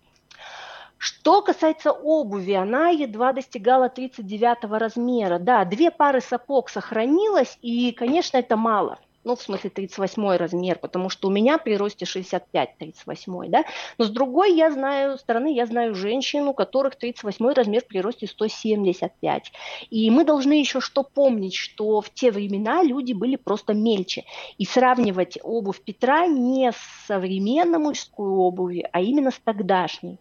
[0.99, 5.39] Что касается обуви, она едва достигала 39 размера.
[5.39, 11.09] Да, две пары сапог сохранилось, и, конечно, это мало ну, в смысле 38 размер, потому
[11.09, 13.65] что у меня при росте 65-38, да,
[13.99, 18.29] но с другой я знаю стороны, я знаю женщин, у которых 38 размер при росте
[18.29, 19.53] 175.
[19.91, 24.25] И мы должны еще что помнить, что в те времена люди были просто мельче.
[24.59, 30.19] И сравнивать обувь Петра не с современной мужской обувью, а именно с тогдашней.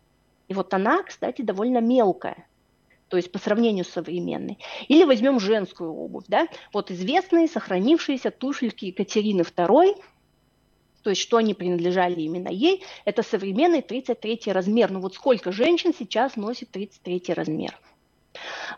[0.47, 2.47] И вот она, кстати, довольно мелкая
[3.09, 4.57] то есть по сравнению с современной.
[4.87, 9.95] Или возьмем женскую обувь, да, вот известные сохранившиеся туфельки Екатерины II,
[11.03, 14.91] то есть что они принадлежали именно ей, это современный 33 размер.
[14.91, 17.79] Ну вот сколько женщин сейчас носит 33 размер?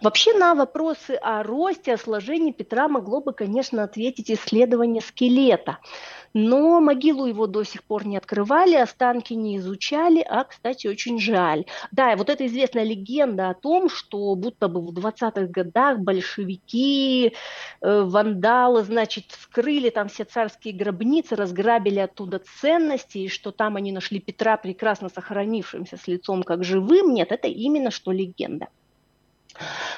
[0.02, 5.80] Вообще на вопросы о росте, о сложении Петра могло бы, конечно, ответить исследование скелета.
[6.34, 11.66] Но могилу его до сих пор не открывали, останки не изучали, а, кстати, очень жаль.
[11.92, 17.34] Да, и вот эта известная легенда о том, что будто бы в 20-х годах большевики,
[17.82, 23.92] э, вандалы, значит, вскрыли там все царские гробницы, разграбили оттуда ценности, и что там они
[23.92, 28.68] нашли Петра прекрасно сохранившимся с лицом как живым, нет, это именно что легенда.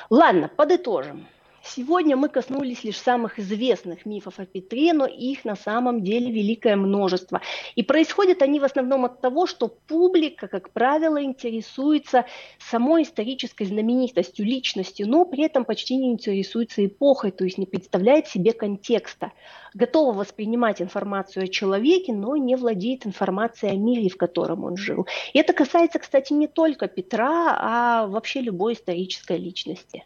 [0.09, 1.27] Ладно, подытожим.
[1.75, 6.75] Сегодня мы коснулись лишь самых известных мифов о Петре, но их на самом деле великое
[6.75, 7.41] множество.
[7.75, 12.25] И происходят они в основном от того, что публика, как правило, интересуется
[12.57, 18.27] самой исторической знаменитостью, личностью, но при этом почти не интересуется эпохой, то есть не представляет
[18.27, 19.31] себе контекста.
[19.75, 25.07] Готова воспринимать информацию о человеке, но не владеет информацией о мире, в котором он жил.
[25.33, 30.05] И это касается, кстати, не только Петра, а вообще любой исторической личности.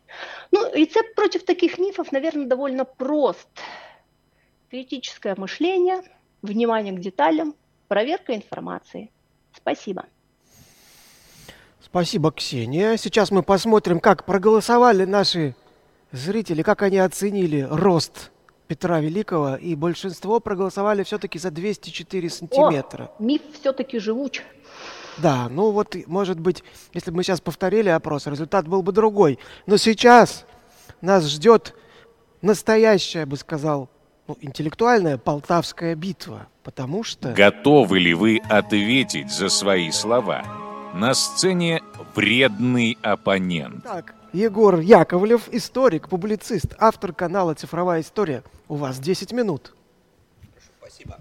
[0.51, 3.47] Ну, рецепт против таких мифов, наверное, довольно прост.
[4.69, 6.01] Критическое мышление,
[6.41, 7.55] внимание к деталям,
[7.87, 9.11] проверка информации.
[9.55, 10.05] Спасибо.
[11.81, 12.97] Спасибо, Ксения.
[12.97, 15.55] Сейчас мы посмотрим, как проголосовали наши
[16.11, 18.31] зрители, как они оценили рост
[18.67, 23.11] Петра Великого, и большинство проголосовали все-таки за 204 сантиметра.
[23.19, 24.41] О, миф все-таки живуч.
[25.17, 29.37] Да, ну вот, может быть, если бы мы сейчас повторили опрос, результат был бы другой.
[29.67, 30.45] Но сейчас
[31.03, 31.75] нас ждет
[32.41, 33.89] настоящая, я бы сказал,
[34.27, 37.33] ну, интеллектуальная Полтавская битва, потому что...
[37.33, 40.45] Готовы ли вы ответить за свои слова?
[40.93, 41.81] На сцене
[42.15, 43.83] вредный оппонент.
[43.83, 48.43] Так, Егор Яковлев, историк, публицист, автор канала «Цифровая история».
[48.67, 49.75] У вас 10 минут.
[50.79, 51.17] Спасибо.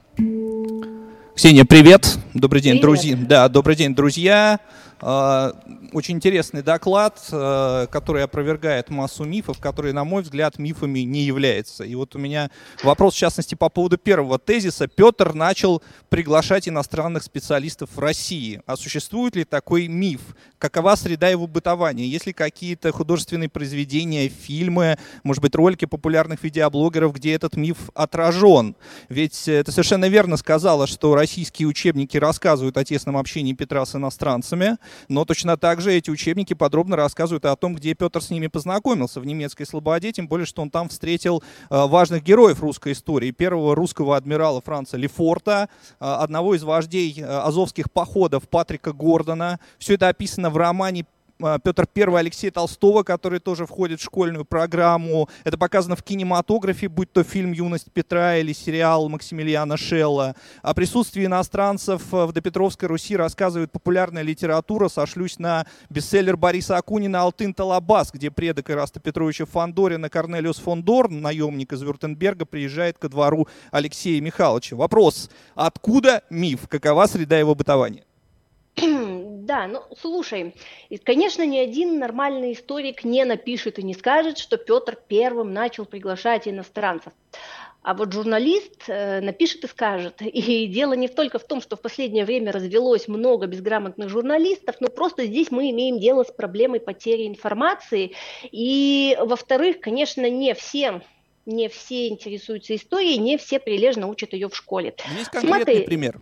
[1.35, 2.19] Ксения, привет.
[2.35, 2.83] Добрый день, привет.
[2.83, 3.17] друзья.
[3.17, 4.61] Да, добрый день, друзья.
[5.05, 5.53] А,
[5.93, 11.83] очень интересный доклад, а, который опровергает массу мифов, которые, на мой взгляд, мифами не являются.
[11.83, 12.53] И вот у меня
[12.85, 14.87] вопрос, в частности, по поводу первого тезиса.
[14.87, 18.63] Петр начал приглашать иностранных специалистов в России.
[18.65, 20.21] А существует ли такой миф?
[20.59, 22.05] Какова среда его бытования?
[22.05, 28.77] Есть ли какие-то художественные произведения, фильмы, может быть, ролики популярных видеоблогеров, где этот миф отражен?
[29.09, 34.77] Ведь это совершенно верно сказала, что российские учебники рассказывают о тесном общении Петра с иностранцами,
[35.09, 39.21] но точно так же эти учебники подробно рассказывают о том, где Петр с ними познакомился
[39.21, 43.31] в немецкой Слободе, тем более, что он там встретил э, важных героев русской истории.
[43.31, 45.69] Первого русского адмирала Франца Лефорта,
[46.01, 49.59] э, одного из вождей э, азовских походов Патрика Гордона.
[49.79, 51.07] Все это описано в романе
[51.63, 55.29] Петр I Алексея Толстого, который тоже входит в школьную программу.
[55.45, 60.35] Это показано в кинематографе, будь то фильм «Юность Петра» или сериал Максимилиана Шелла.
[60.63, 64.89] О присутствии иностранцев в допетровской Руси рассказывает популярная литература.
[64.89, 71.21] Сошлюсь на бестселлер Бориса Акунина «Алтын Талабас», где предок Ираста Петровича Фандорина Корнелиус фон Дорн,
[71.21, 74.77] наемник из Вюртенберга, приезжает ко двору Алексея Михайловича.
[74.77, 75.31] Вопрос.
[75.55, 76.69] Откуда миф?
[76.69, 78.05] Какова среда его бытования?
[78.77, 80.55] Да, ну слушай,
[81.05, 86.49] конечно, ни один нормальный историк не напишет и не скажет, что Петр первым начал приглашать
[86.49, 87.13] иностранцев.
[87.83, 90.23] А вот журналист э, напишет и скажет.
[90.23, 94.89] И дело не только в том, что в последнее время развелось много безграмотных журналистов, но
[94.89, 98.13] просто здесь мы имеем дело с проблемой потери информации.
[98.53, 101.03] И, во-вторых, конечно, не все
[101.45, 104.95] не все интересуются историей, не все прилежно учат ее в школе.
[105.19, 106.21] Есть конкретный Смотри, пример.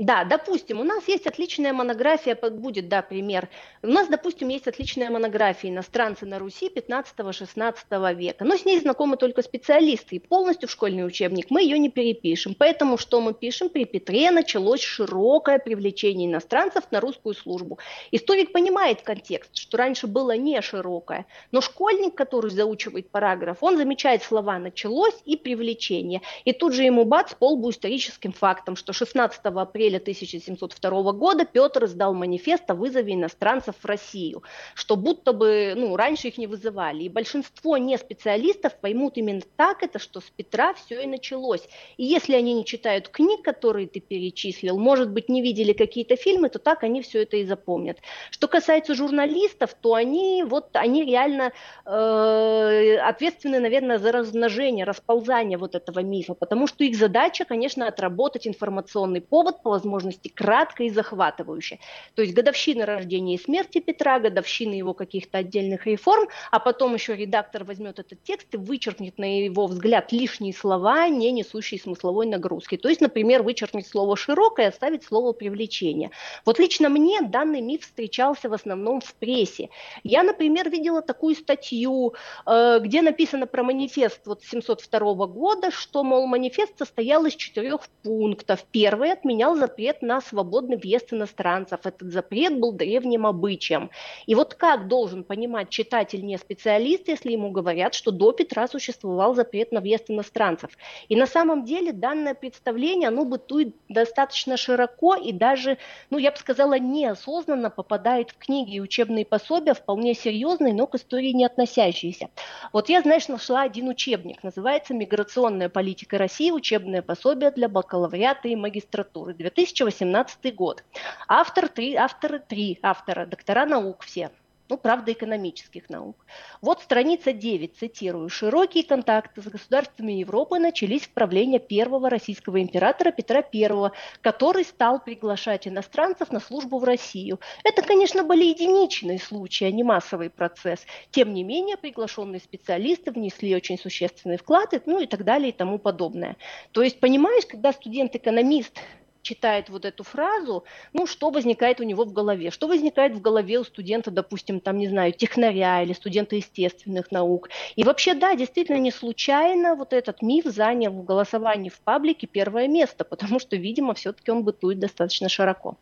[0.00, 3.50] Да, допустим, у нас есть отличная монография, будет, да, пример.
[3.82, 9.18] У нас, допустим, есть отличная монография «Иностранцы на Руси 15-16 века», но с ней знакомы
[9.18, 12.54] только специалисты, и полностью в школьный учебник мы ее не перепишем.
[12.58, 13.68] Поэтому что мы пишем?
[13.68, 17.78] При Петре началось широкое привлечение иностранцев на русскую службу.
[18.10, 24.22] Историк понимает контекст, что раньше было не широкое, но школьник, который заучивает параграф, он замечает
[24.22, 26.22] слова «началось» и «привлечение».
[26.46, 31.84] И тут же ему бац, полбу историческим фактом, что 16 апреля апреля 1702 года Петр
[31.84, 34.42] издал манифест о вызове иностранцев в Россию,
[34.74, 37.04] что будто бы ну, раньше их не вызывали.
[37.04, 41.68] И большинство не специалистов поймут именно так это, что с Петра все и началось.
[41.96, 46.48] И если они не читают книг, которые ты перечислил, может быть, не видели какие-то фильмы,
[46.48, 47.98] то так они все это и запомнят.
[48.30, 51.52] Что касается журналистов, то они, вот, они реально
[51.86, 58.46] э, ответственны, наверное, за размножение, расползание вот этого мифа, потому что их задача, конечно, отработать
[58.46, 61.78] информационный повод по возможности кратко и захватывающе.
[62.14, 67.16] То есть годовщина рождения и смерти Петра, годовщина его каких-то отдельных реформ, а потом еще
[67.16, 72.76] редактор возьмет этот текст и вычеркнет на его взгляд лишние слова, не несущие смысловой нагрузки.
[72.76, 76.10] То есть, например, вычеркнуть слово «широкое» и оставить слово «привлечение».
[76.44, 79.70] Вот лично мне данный миф встречался в основном в прессе.
[80.04, 82.14] Я, например, видела такую статью,
[82.46, 88.64] э, где написано про манифест вот 702 года, что, мол, манифест состоял из четырех пунктов.
[88.70, 91.80] Первый отменял запрет на свободный въезд иностранцев.
[91.84, 93.90] Этот запрет был древним обычаем.
[94.26, 99.34] И вот как должен понимать читатель не специалист, если ему говорят, что до Петра существовал
[99.34, 100.70] запрет на въезд иностранцев.
[101.08, 105.78] И на самом деле данное представление, оно бытует достаточно широко и даже,
[106.10, 110.94] ну я бы сказала, неосознанно попадает в книги и учебные пособия, вполне серьезные, но к
[110.94, 112.28] истории не относящиеся.
[112.72, 116.50] Вот я, знаешь, нашла один учебник, называется «Миграционная политика России.
[116.50, 119.34] Учебное пособие для бакалавриата и магистратуры».
[119.54, 120.84] 2018 год.
[121.28, 124.30] Автор три, авторы три автора, доктора наук все
[124.70, 126.24] ну, правда, экономических наук.
[126.62, 128.28] Вот страница 9, цитирую.
[128.28, 133.90] «Широкие контакты с государствами Европы начались в правление первого российского императора Петра I,
[134.20, 137.40] который стал приглашать иностранцев на службу в Россию.
[137.64, 140.86] Это, конечно, были единичные случаи, а не массовый процесс.
[141.10, 145.80] Тем не менее, приглашенные специалисты внесли очень существенный вклад, ну и так далее и тому
[145.80, 146.36] подобное.
[146.70, 148.78] То есть, понимаешь, когда студент-экономист
[149.22, 152.50] читает вот эту фразу, ну, что возникает у него в голове?
[152.50, 157.50] Что возникает в голове у студента, допустим, там, не знаю, технаря или студента естественных наук?
[157.76, 162.68] И вообще, да, действительно, не случайно вот этот миф занял в голосовании в паблике первое
[162.68, 165.76] место, потому что, видимо, все-таки он бытует достаточно широко.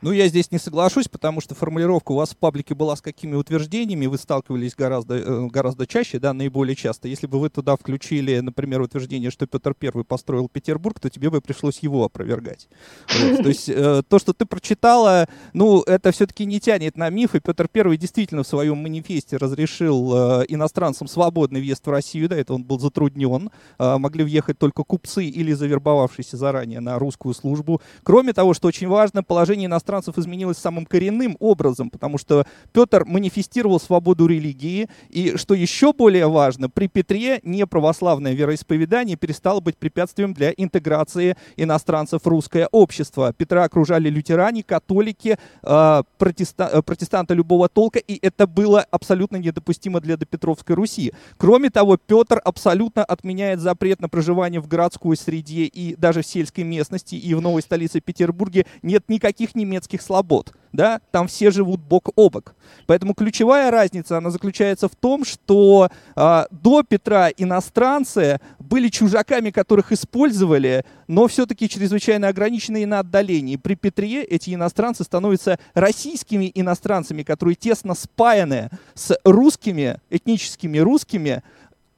[0.00, 3.34] Ну, я здесь не соглашусь, потому что формулировка у вас в паблике была с какими
[3.34, 7.08] утверждениями, вы сталкивались гораздо, э, гораздо чаще, да, наиболее часто.
[7.08, 11.40] Если бы вы туда включили, например, утверждение, что Петр I построил Петербург, то тебе бы
[11.40, 12.68] пришлось его опровергать.
[13.12, 13.42] Вот.
[13.42, 17.40] То есть э, то, что ты прочитала, ну, это все-таки не тянет на миф, и
[17.40, 22.54] Петр I действительно в своем манифесте разрешил э, иностранцам свободный въезд в Россию, да, это
[22.54, 27.80] он был затруднен, могли въехать только купцы или завербовавшиеся заранее на русскую службу.
[28.04, 33.04] Кроме того, что очень важно, положение иностранцев иностранцев изменилось самым коренным образом, потому что Петр
[33.06, 40.34] манифестировал свободу религии, и, что еще более важно, при Петре неправославное вероисповедание перестало быть препятствием
[40.34, 43.32] для интеграции иностранцев в русское общество.
[43.32, 50.00] Петра окружали лютеране, католики, э, протеста э, протестанты любого толка, и это было абсолютно недопустимо
[50.00, 51.12] для допетровской Руси.
[51.36, 56.64] Кроме того, Петр абсолютно отменяет запрет на проживание в городской среде и даже в сельской
[56.64, 60.52] местности, и в новой столице Петербурге нет никаких немецких немецких слобод.
[60.72, 61.00] Да?
[61.12, 62.54] Там все живут бок о бок.
[62.86, 69.92] Поэтому ключевая разница, она заключается в том, что э, до Петра иностранцы были чужаками, которых
[69.92, 73.56] использовали, но все-таки чрезвычайно ограниченные на отдалении.
[73.56, 81.42] При Петре эти иностранцы становятся российскими иностранцами, которые тесно спаяны с русскими, этническими русскими,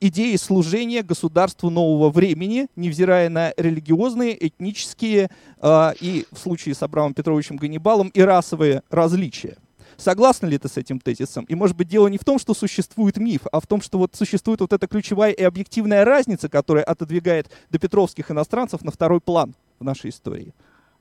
[0.00, 5.30] идеи служения государству нового времени, невзирая на религиозные, этнические
[5.60, 9.56] э, и, в случае с Абрамом Петровичем Ганнибалом, и расовые различия.
[9.96, 11.44] Согласна ли ты с этим тезисом?
[11.44, 14.14] И, может быть, дело не в том, что существует миф, а в том, что вот
[14.14, 19.54] существует вот эта ключевая и объективная разница, которая отодвигает до петровских иностранцев на второй план
[19.78, 20.54] в нашей истории.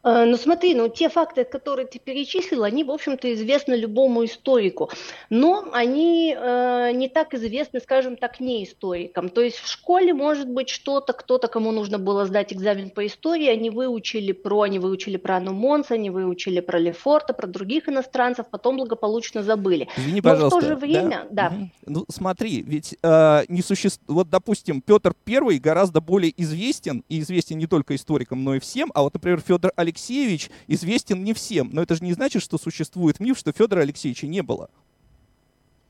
[0.03, 4.89] Э, ну смотри, ну те факты, которые ты перечислил, они, в общем-то, известны любому историку,
[5.29, 9.29] но они э, не так известны, скажем так, не историкам.
[9.29, 13.47] То есть в школе может быть что-то, кто-то, кому нужно было сдать экзамен по истории,
[13.47, 18.45] они выучили про, они выучили про Анну Монса, они выучили про Лефорта, про других иностранцев,
[18.49, 19.89] потом благополучно забыли.
[19.97, 20.57] Извини, но пожалуйста.
[20.57, 21.49] в то же время, да.
[21.49, 21.55] да.
[21.55, 21.69] Угу.
[21.87, 27.57] Ну смотри, ведь э, не существует, вот допустим, Петр Первый гораздо более известен, и известен
[27.57, 31.69] не только историкам, но и всем, а вот, например, Федор Алексеевич Алексеевич известен не всем,
[31.73, 34.69] но это же не значит, что существует миф, что Федора Алексеевича не было.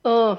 [0.03, 0.37] Э,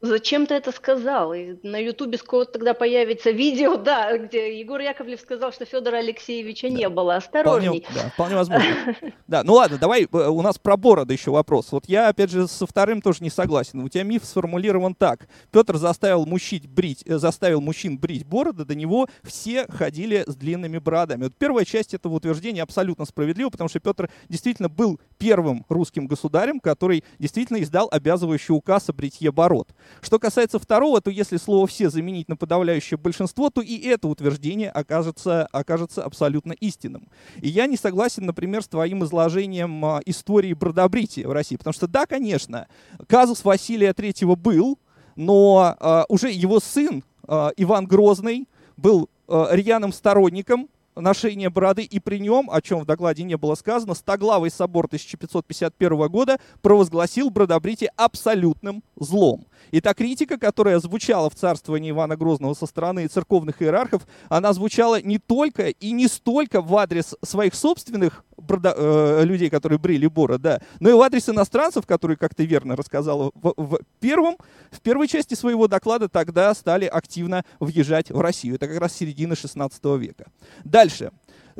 [0.00, 1.34] Зачем ты это сказал?
[1.34, 6.68] И на Ютубе скоро тогда появится видео, да, где Егор Яковлев сказал, что Федора Алексеевича
[6.68, 6.74] да.
[6.74, 7.16] не было.
[7.16, 7.80] Осторожней.
[7.80, 8.96] Вполне, да, вполне возможно.
[9.26, 11.72] Да, ну ладно, давай, э, у нас про бороды еще вопрос.
[11.72, 13.80] Вот я, опять же, со вторым тоже не согласен.
[13.80, 15.28] У тебя миф сформулирован так.
[15.50, 20.78] Петр заставил мужчин брить, э, заставил мужчин брить бороды, до него все ходили с длинными
[20.78, 21.24] бородами.
[21.24, 26.60] Вот первая часть этого утверждения абсолютно справедлива, потому что Петр действительно был первым русским государем,
[26.60, 29.68] который действительно издал обязывающий указ о бритье бород.
[30.00, 34.70] Что касается второго, то если слово «все» заменить на подавляющее большинство, то и это утверждение
[34.70, 37.08] окажется, окажется абсолютно истинным.
[37.40, 41.86] И я не согласен, например, с твоим изложением а, истории бродобрития в России, потому что
[41.86, 42.68] да, конечно,
[43.06, 44.78] казус Василия III был,
[45.16, 50.68] но а, уже его сын а, Иван Грозный был а, рьяным сторонником
[51.00, 56.08] ношения бороды, и при нем, о чем в докладе не было сказано, Стоглавый собор 1551
[56.08, 59.46] года провозгласил бродобритие абсолютным злом.
[59.70, 65.00] И та критика, которая звучала в царствовании Ивана Грозного со стороны церковных иерархов, она звучала
[65.00, 70.60] не только и не столько в адрес своих собственных э, людей, которые брили бороды, да,
[70.80, 74.36] но и в адрес иностранцев, которые, как ты верно рассказала, в, в, первом,
[74.70, 78.56] в первой части своего доклада тогда стали активно въезжать в Россию.
[78.56, 80.26] Это как раз середина 16 века.
[80.64, 81.10] Дальше.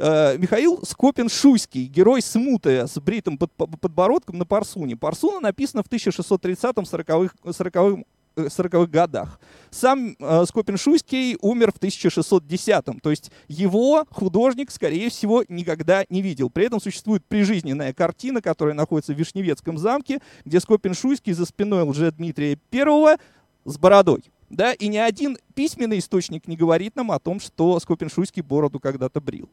[0.01, 4.97] Э, Михаил Скопин-Шуйский, герой смуты с бритым под, подбородком на Парсуне.
[4.97, 8.05] Парсуна написана в 1630-40-х
[8.37, 9.41] 40-х годах.
[9.71, 16.49] Сам э, Скопин-Шуйский умер в 1610-м, то есть его художник, скорее всего, никогда не видел.
[16.49, 22.57] При этом существует прижизненная картина, которая находится в Вишневецком замке, где Скопин-Шуйский за спиной лже-Дмитрия
[22.73, 23.19] I
[23.65, 24.23] с бородой.
[24.51, 29.21] Да, и ни один письменный источник не говорит нам о том, что Скопин-Шуйский бороду когда-то
[29.21, 29.51] брил.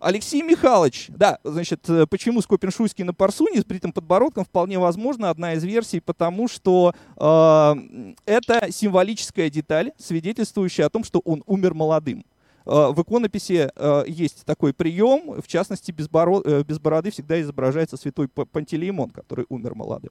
[0.00, 5.54] Алексей Михайлович, да, значит, э, почему Скопин-Шуйский на Парсуне с бритым подбородком, вполне возможно, одна
[5.54, 12.26] из версий, потому что э, это символическая деталь, свидетельствующая о том, что он умер молодым.
[12.66, 18.28] Э, в иконописи э, есть такой прием, в частности, без, без бороды всегда изображается святой
[18.28, 20.10] Пантелеймон, который умер молодым.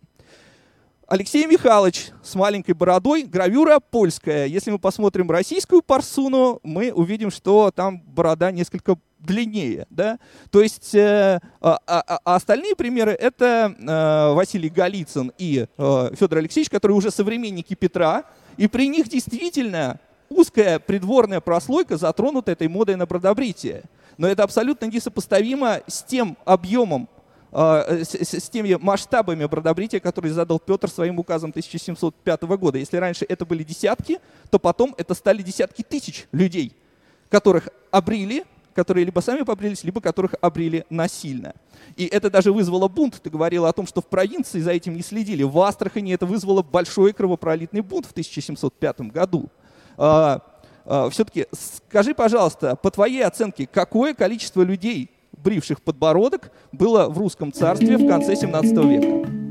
[1.13, 4.47] Алексей Михайлович с маленькой бородой, гравюра польская.
[4.47, 10.17] Если мы посмотрим российскую парсуну, мы увидим, что там борода несколько длиннее, да,
[10.49, 16.39] то есть э, а, а, а остальные примеры это э, Василий Голицын и э, Федор
[16.39, 18.23] Алексеевич, которые уже современники Петра,
[18.57, 19.99] и при них действительно
[20.29, 23.83] узкая придворная прослойка затронута этой модой на бродобритие.
[24.17, 27.07] Но это абсолютно несопоставимо с тем объемом
[27.55, 32.79] а, с, с, теми масштабами бродобрития, которые задал Петр своим указом 1705 года.
[32.79, 34.17] Если раньше это были десятки,
[34.49, 36.75] то потом это стали десятки тысяч людей,
[37.29, 38.43] которых обрили,
[38.73, 41.53] которые либо сами побрились, либо которых обрели насильно.
[41.95, 43.21] И это даже вызвало бунт.
[43.21, 45.43] Ты говорила о том, что в провинции за этим не следили.
[45.43, 49.49] В Астрахани это вызвало большой кровопролитный бунт в 1705 году.
[49.95, 50.41] А,
[50.85, 55.12] а, все-таки скажи, пожалуйста, по твоей оценке, какое количество людей
[55.43, 59.42] бривших подбородок было в русском царстве в конце 17 века.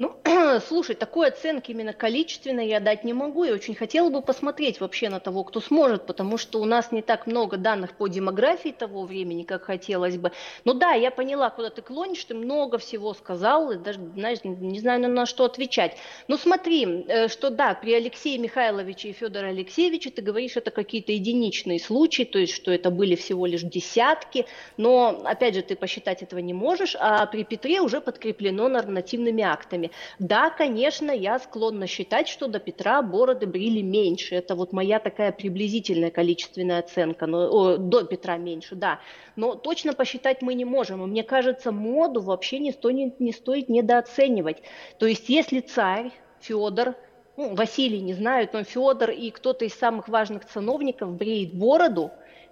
[0.00, 0.18] Ну,
[0.66, 3.44] слушай, такой оценки именно количественно я дать не могу.
[3.44, 7.02] Я очень хотела бы посмотреть вообще на того, кто сможет, потому что у нас не
[7.02, 10.32] так много данных по демографии того времени, как хотелось бы.
[10.64, 14.80] Но да, я поняла, куда ты клонишь, ты много всего сказал, и даже, знаешь, не
[14.80, 15.98] знаю, на что отвечать.
[16.28, 21.12] Но смотри, э, что да, при Алексее Михайловиче и Федоре Алексеевиче ты говоришь, это какие-то
[21.12, 24.46] единичные случаи, то есть, что это были всего лишь десятки,
[24.78, 29.89] но, опять же, ты посчитать этого не можешь, а при Петре уже подкреплено нормативными актами.
[30.18, 34.34] Да, конечно, я склонна считать, что до Петра бороды брили меньше.
[34.34, 37.26] Это вот моя такая приблизительная количественная оценка.
[37.26, 39.00] Но, о, до Петра меньше, да.
[39.36, 41.02] Но точно посчитать мы не можем.
[41.02, 44.62] И мне кажется, моду вообще не стоит, не стоит недооценивать.
[44.98, 46.10] То есть если царь
[46.40, 46.94] Федор
[47.36, 52.10] ну, Василий не знают, но Федор и кто-то из самых важных ценовников бреет бороду,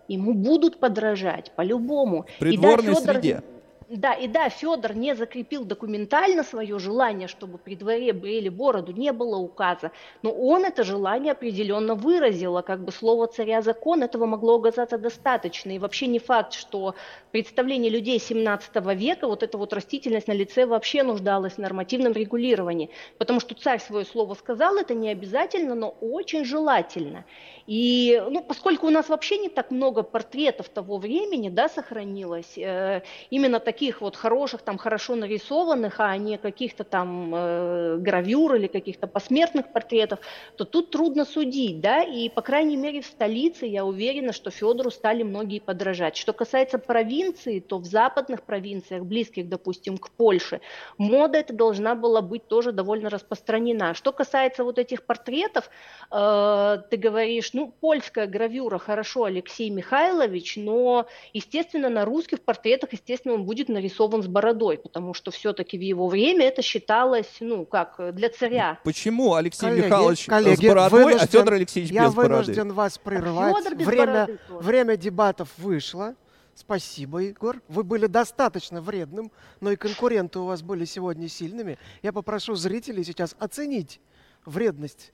[0.08, 2.26] ему будут подражать по-любому.
[2.36, 3.42] В придворной и да, Федор, среде.
[3.88, 9.12] Да, и да, Федор не закрепил документально свое желание, чтобы при дворе брили бороду, не
[9.12, 14.26] было указа, но он это желание определенно выразил, а как бы слово царя закон этого
[14.26, 15.70] могло оказаться достаточно.
[15.70, 16.96] И вообще не факт, что
[17.32, 22.90] представление людей 17 века, вот эта вот растительность на лице вообще нуждалась в нормативном регулировании,
[23.16, 27.24] потому что царь свое слово сказал, это не обязательно, но очень желательно.
[27.66, 33.02] И ну, поскольку у нас вообще не так много портретов того времени да, сохранилось, э,
[33.30, 39.06] именно таких вот хороших, там хорошо нарисованных, а не каких-то там э, гравюр или каких-то
[39.06, 40.20] посмертных портретов,
[40.56, 44.90] то тут трудно судить, да, и по крайней мере в столице я уверена, что Федору
[44.90, 46.16] стали многие подражать.
[46.16, 50.60] Что касается провинции, то в западных провинциях, близких, допустим, к Польше,
[50.98, 53.94] мода эта должна была быть тоже довольно распространена.
[53.94, 55.70] Что касается вот этих портретов,
[56.10, 63.34] э, ты говоришь, ну, польская гравюра, хорошо, Алексей Михайлович, но, естественно, на русских портретах, естественно,
[63.34, 68.14] он будет нарисован с бородой, потому что все-таки в его время это считалось, ну, как
[68.14, 68.78] для царя.
[68.84, 72.32] Почему Алексей коллеги, Михайлович коллеги, с бородой, а вынужден, а Федор Алексеевич я без бороды?
[72.32, 73.66] Я вынужден вас прервать.
[73.66, 76.14] А время, время дебатов вышло.
[76.54, 77.62] Спасибо, Егор.
[77.68, 81.78] Вы были достаточно вредным, но и конкуренты у вас были сегодня сильными.
[82.02, 84.00] Я попрошу зрителей сейчас оценить
[84.44, 85.12] вредность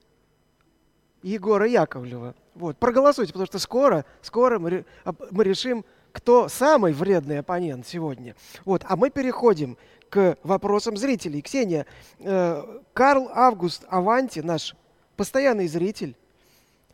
[1.21, 2.33] Егора Яковлева.
[2.55, 4.85] Вот, проголосуйте, потому что скоро, скоро мы,
[5.31, 5.85] мы решим,
[6.15, 8.35] кто самый вредный оппонент сегодня.
[8.63, 9.77] Вот, а мы переходим
[10.09, 11.41] к вопросам зрителей.
[11.41, 11.85] Ксения,
[12.19, 14.75] э, Карл Август Аванти, наш
[15.17, 16.15] постоянный зритель,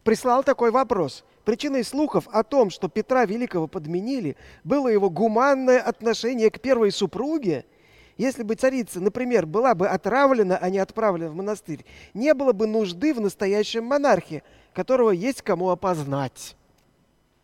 [0.03, 1.24] прислал такой вопрос.
[1.45, 7.65] Причиной слухов о том, что Петра Великого подменили, было его гуманное отношение к первой супруге–
[8.17, 12.67] если бы царица, например, была бы отравлена, а не отправлена в монастырь, не было бы
[12.67, 14.43] нужды в настоящем монархе,
[14.74, 16.55] которого есть кому опознать.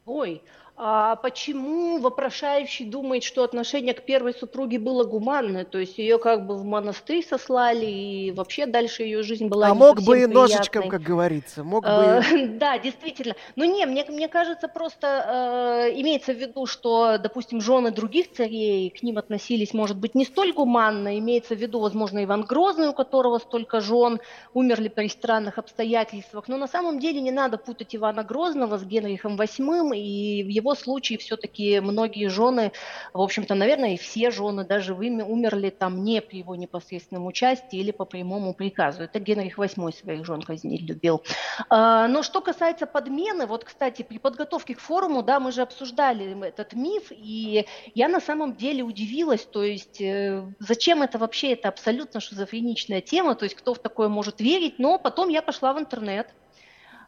[0.06, 0.44] Ой,
[0.78, 5.66] почему вопрошающий думает, что отношение к первой супруге было гуманное?
[5.66, 9.74] То есть ее как бы в монастырь сослали, и вообще дальше ее жизнь была А
[9.74, 11.64] мог бы и ножичком, как говорится.
[11.64, 11.90] Мог бы...
[11.90, 13.36] Э, да, действительно.
[13.56, 18.92] Ну не, мне, мне кажется, просто э, имеется в виду, что, допустим, жены других царей
[18.92, 21.18] к ним относились, может быть, не столь гуманно.
[21.18, 24.20] Имеется в виду, возможно, Иван Грозный, у которого столько жен
[24.54, 26.48] умерли при странных обстоятельствах.
[26.48, 30.76] Но на самом деле не надо путать Ивана Грозного с Генрихом VIII и его его
[30.76, 32.72] случае все-таки многие жены,
[33.14, 37.92] в общем-то, наверное, и все жены даже умерли там не при его непосредственном участии или
[37.92, 39.04] по прямому приказу.
[39.04, 41.24] Это Генрих VIII своих жен казнить любил.
[41.70, 46.46] А, но что касается подмены, вот, кстати, при подготовке к форуму, да, мы же обсуждали
[46.46, 47.66] этот миф, и
[47.96, 53.36] я на самом деле удивилась, то есть э, зачем это вообще, это абсолютно шизофреничная тема,
[53.36, 56.28] то есть кто в такое может верить, но потом я пошла в интернет,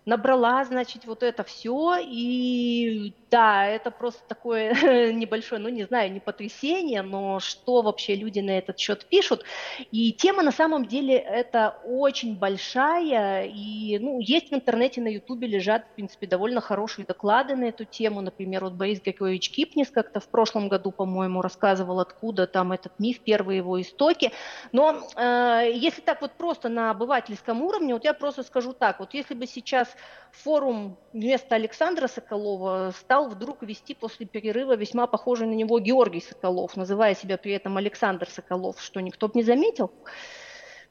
[0.10, 4.74] набрала, значит, вот это все, и да, это просто такое
[5.14, 9.44] небольшое, ну не знаю, не потрясение, но что вообще люди на этот счет пишут.
[9.92, 15.48] И тема на самом деле это очень большая, и ну, есть в интернете, на ютубе
[15.48, 18.22] лежат, в принципе, довольно хорошие доклады на эту тему.
[18.22, 23.20] Например, вот Борис Григорьевич Кипнис как-то в прошлом году, по-моему, рассказывал, откуда там этот миф,
[23.20, 24.32] первые его истоки.
[24.72, 29.14] Но э, если так вот просто на обывательском уровне, вот я просто скажу так, вот
[29.14, 29.88] если бы сейчас
[30.32, 36.76] форум вместо Александра Соколова стал вдруг вести после перерыва весьма похожий на него Георгий Соколов,
[36.78, 39.92] называя себя при этом Александр Соколов, что никто бы не заметил.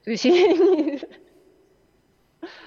[0.05, 0.25] То есть...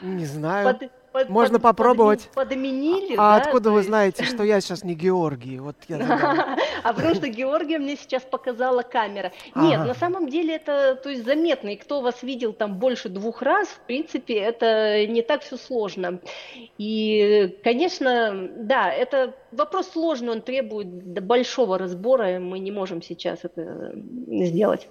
[0.01, 0.77] Не знаю.
[0.77, 2.29] Под, под, Можно под, попробовать.
[2.33, 3.89] Подменили, А да, откуда вы есть...
[3.89, 5.59] знаете, что я сейчас не Георгий?
[5.59, 5.97] Вот я
[6.83, 9.31] А потому что Георгия мне сейчас показала камера.
[9.55, 11.69] Нет, на самом деле это то есть заметно.
[11.69, 16.19] И кто вас видел там больше двух раз, в принципе, это не так все сложно.
[16.77, 20.87] И, конечно, да, это вопрос сложный, он требует
[21.23, 23.93] большого разбора, и мы не можем сейчас это
[24.27, 24.87] сделать.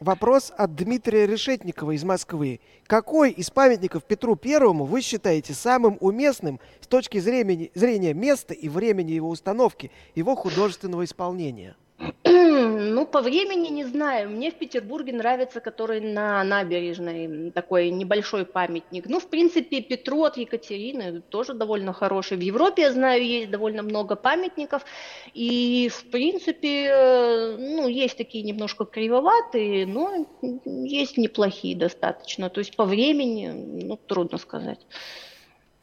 [0.00, 2.60] Вопрос от Дмитрия Решетникова из Москвы.
[2.86, 8.68] Какой из памятников Петру Первому вы считаете самым уместным с точки зрения, зрения места и
[8.68, 11.76] времени его установки, его художественного исполнения?
[12.64, 14.30] Ну, по времени не знаю.
[14.30, 19.06] Мне в Петербурге нравится, который на набережной, такой небольшой памятник.
[19.08, 22.36] Ну, в принципе, Петру от Екатерины тоже довольно хороший.
[22.36, 24.84] В Европе, я знаю, есть довольно много памятников.
[25.32, 30.26] И, в принципе, э, ну, есть такие немножко кривоватые, но
[30.64, 32.50] есть неплохие достаточно.
[32.50, 33.48] То есть по времени,
[33.84, 34.80] ну, трудно сказать.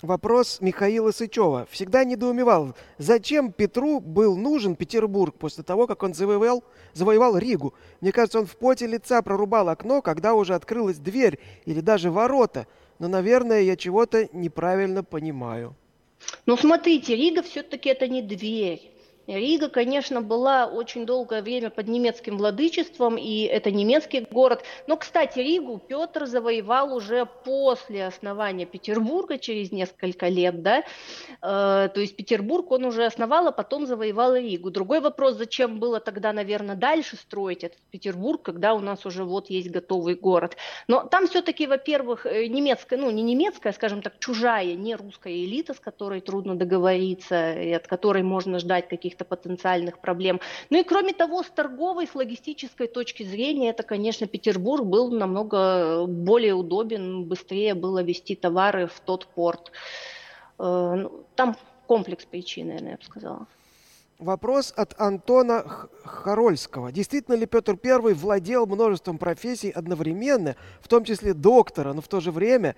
[0.02, 1.68] Вопрос Михаила Сычева.
[1.70, 7.76] Всегда недоумевал, зачем Петру был нужен Петербург после того, как он завоевал, завоевал Ригу.
[8.02, 12.66] Мне кажется, он в поте лица прорубал окно, когда уже открылась дверь или даже ворота.
[12.98, 15.76] Но, наверное, я чего-то неправильно понимаю.
[16.48, 18.91] Ну, смотрите, Рига все-таки это не дверь.
[19.28, 24.64] Рига, конечно, была очень долгое время под немецким владычеством, и это немецкий город.
[24.88, 30.84] Но, кстати, Ригу Петр завоевал уже после основания Петербурга, через несколько лет, да.
[31.42, 34.72] Э, то есть Петербург он уже основал, а потом завоевал Ригу.
[34.72, 39.50] Другой вопрос, зачем было тогда, наверное, дальше строить этот Петербург, когда у нас уже вот
[39.50, 40.58] есть готовый город.
[40.88, 45.74] Но там все-таки, во-первых, э, немецкая, ну не немецкая, скажем так, чужая, не русская элита,
[45.74, 50.40] с которой трудно договориться, и от которой можно ждать каких-то каких-то потенциальных проблем.
[50.70, 56.06] Ну и кроме того, с торговой, с логистической точки зрения, это, конечно, Петербург был намного
[56.08, 59.72] более удобен, быстрее было вести товары в тот порт.
[60.60, 61.56] Э, ну, там
[61.88, 63.48] комплекс причин, наверное, я бы сказала.
[64.20, 65.66] Вопрос от Антона
[66.04, 66.92] Харольского.
[66.92, 72.20] Действительно ли Петр I владел множеством профессий одновременно, в том числе доктора, но в то
[72.20, 72.76] же время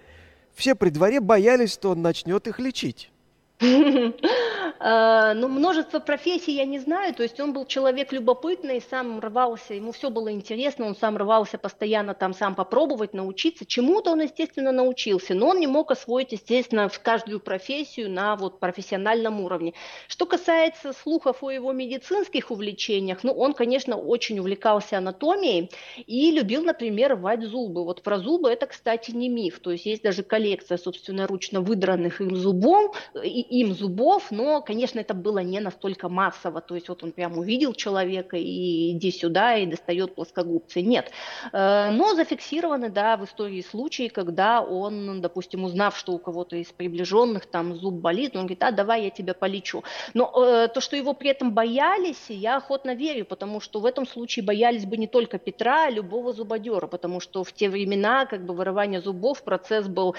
[0.55, 3.11] все при дворе боялись, что он начнет их лечить?
[4.79, 9.73] Э, ну, множество профессий я не знаю, то есть он был человек любопытный, сам рвался,
[9.73, 13.65] ему все было интересно, он сам рвался постоянно там сам попробовать, научиться.
[13.65, 18.59] Чему-то он, естественно, научился, но он не мог освоить, естественно, в каждую профессию на вот
[18.59, 19.73] профессиональном уровне.
[20.07, 25.69] Что касается слухов о его медицинских увлечениях, ну, он, конечно, очень увлекался анатомией
[26.07, 27.83] и любил, например, рвать зубы.
[27.83, 32.21] Вот про зубы это, кстати, не миф, то есть есть даже коллекция, собственно, ручно выдранных
[32.21, 37.11] им зубов, им зубов, но, конечно, это было не настолько массово, то есть вот он
[37.11, 40.81] прям увидел человека и иди сюда и достает плоскогубцы.
[40.81, 41.11] Нет.
[41.51, 46.67] Э, но зафиксированы, да, в истории случаи, когда он, допустим, узнав, что у кого-то из
[46.67, 49.83] приближенных там зуб болит, он говорит, а давай я тебя полечу.
[50.13, 54.07] Но э, то, что его при этом боялись, я охотно верю, потому что в этом
[54.07, 58.45] случае боялись бы не только Петра, а любого зубодера, потому что в те времена как
[58.45, 60.15] бы вырывание зубов процесс был,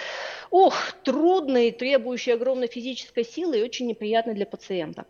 [0.50, 5.06] ох, трудный, требующий огромной физической силы и очень неприятный для пациента.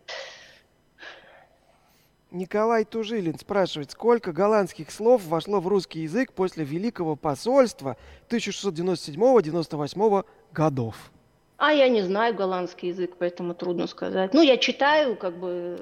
[2.31, 7.95] Николай Тужилин спрашивает, сколько голландских слов вошло в русский язык после Великого посольства
[8.29, 11.11] 1697-98 годов?
[11.57, 14.33] А я не знаю голландский язык, поэтому трудно сказать.
[14.33, 15.79] Ну, я читаю как бы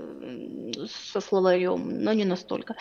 [1.11, 2.75] со словарем, но не настолько.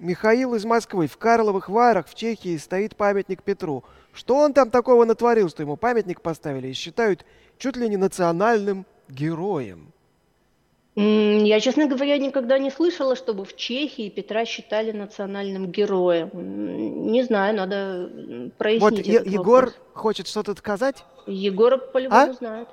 [0.00, 1.06] Михаил из Москвы.
[1.06, 3.84] В Карловых Варах в Чехии стоит памятник Петру.
[4.12, 7.24] Что он там такого натворил, что ему памятник поставили и считают
[7.58, 9.92] чуть ли не национальным героем?
[10.96, 16.30] Я, честно говоря, никогда не слышала, чтобы в Чехии Петра считали национальным героем.
[17.10, 19.08] Не знаю, надо прояснить.
[19.08, 19.80] Вот Егор вопрос.
[19.92, 21.04] хочет что-то сказать?
[21.26, 22.32] Егор по-любому а?
[22.34, 22.68] знает.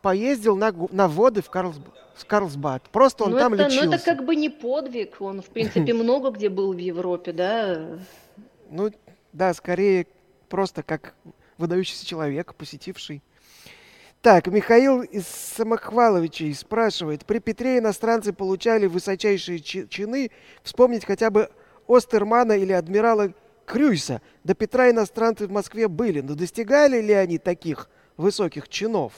[0.00, 1.76] Поездил на, на воды в, Карлс,
[2.14, 2.84] в Карлсбад.
[2.90, 3.86] Просто он ну, там это, лечился.
[3.86, 5.20] Ну это как бы не подвиг.
[5.20, 7.98] Он, в принципе, много где был в Европе, да?
[8.70, 8.90] Ну,
[9.32, 10.06] да, скорее
[10.48, 11.14] просто как
[11.58, 13.22] выдающийся человек, посетивший
[14.24, 17.26] так, Михаил из Самохваловичей спрашивает.
[17.26, 20.30] При Петре иностранцы получали высочайшие чины.
[20.62, 21.50] Вспомнить хотя бы
[21.86, 23.34] Остермана или адмирала
[23.66, 24.22] Крюйса.
[24.42, 26.22] До Петра иностранцы в Москве были.
[26.22, 29.12] Но достигали ли они таких высоких чинов?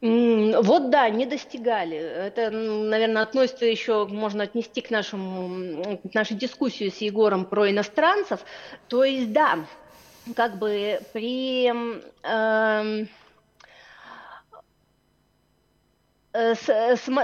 [0.00, 1.96] Вот да, не достигали.
[1.96, 8.38] Это, наверное, относится еще, можно отнести к, нашему, к нашей дискуссии с Егором про иностранцев.
[8.86, 9.66] То есть, да,
[10.36, 11.72] как бы при...
[12.22, 13.06] Э, Э, э,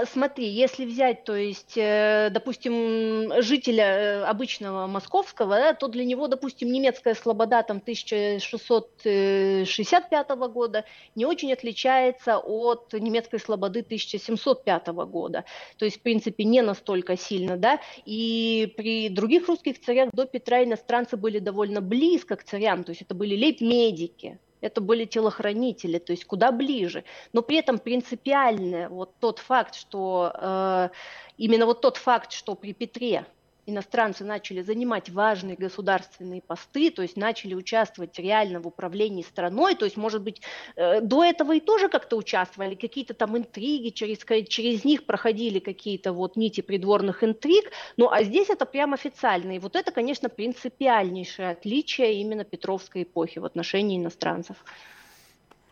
[0.05, 6.71] смотри, если взять, то есть, э, допустим, жителя обычного московского, да, то для него, допустим,
[6.71, 10.85] немецкая слобода там 1665 года
[11.15, 15.45] не очень отличается от немецкой слободы 1705 года.
[15.77, 17.79] То есть, в принципе, не настолько сильно, да.
[18.05, 23.01] И при других русских царях до Петра иностранцы были довольно близко к царям, то есть
[23.01, 27.03] это были лейб-медики, это были телохранители, то есть куда ближе.
[27.33, 30.89] Но при этом принципиально вот тот факт, что э,
[31.37, 33.25] именно вот тот факт, что при Петре
[33.65, 39.85] иностранцы начали занимать важные государственные посты, то есть начали участвовать реально в управлении страной, то
[39.85, 40.41] есть, может быть,
[40.75, 46.13] э, до этого и тоже как-то участвовали, какие-то там интриги, через, через них проходили какие-то
[46.13, 51.51] вот нити придворных интриг, ну а здесь это прям официально, и вот это, конечно, принципиальнейшее
[51.51, 54.57] отличие именно Петровской эпохи в отношении иностранцев.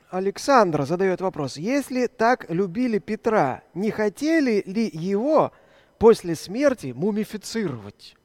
[0.09, 1.55] Александра задает вопрос.
[1.55, 5.53] Если так любили Петра, не хотели ли его
[6.01, 8.15] после смерти мумифицировать?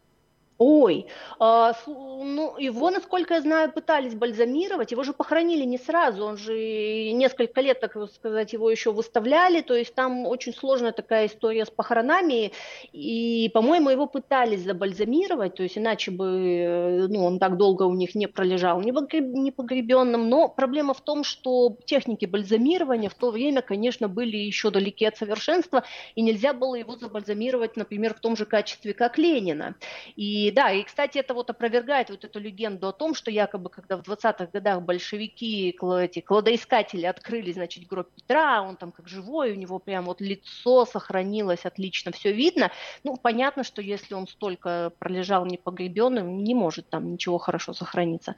[0.59, 1.07] Ой,
[1.38, 7.12] а, ну, его, насколько я знаю, пытались бальзамировать, его же похоронили не сразу, он же
[7.12, 11.70] несколько лет, так сказать, его еще выставляли, то есть там очень сложная такая история с
[11.70, 12.52] похоронами,
[12.92, 18.14] и, по-моему, его пытались забальзамировать, то есть иначе бы, ну, он так долго у них
[18.14, 24.38] не пролежал непогребенным, но проблема в том, что техники бальзамирования в то время, конечно, были
[24.38, 25.84] еще далеки от совершенства,
[26.14, 29.74] и нельзя было его забальзамировать, например, в том же качестве, как Ленина,
[30.16, 33.68] и и да, и, кстати, это вот опровергает вот эту легенду о том, что якобы,
[33.68, 39.53] когда в 20-х годах большевики, эти кладоискатели открыли, значит, гроб Петра, он там как живой,
[39.53, 42.70] у него прям вот лицо сохранилось, отлично все видно.
[43.03, 48.36] Ну, понятно, что если он столько пролежал непогребенным, не может там ничего хорошо сохраниться.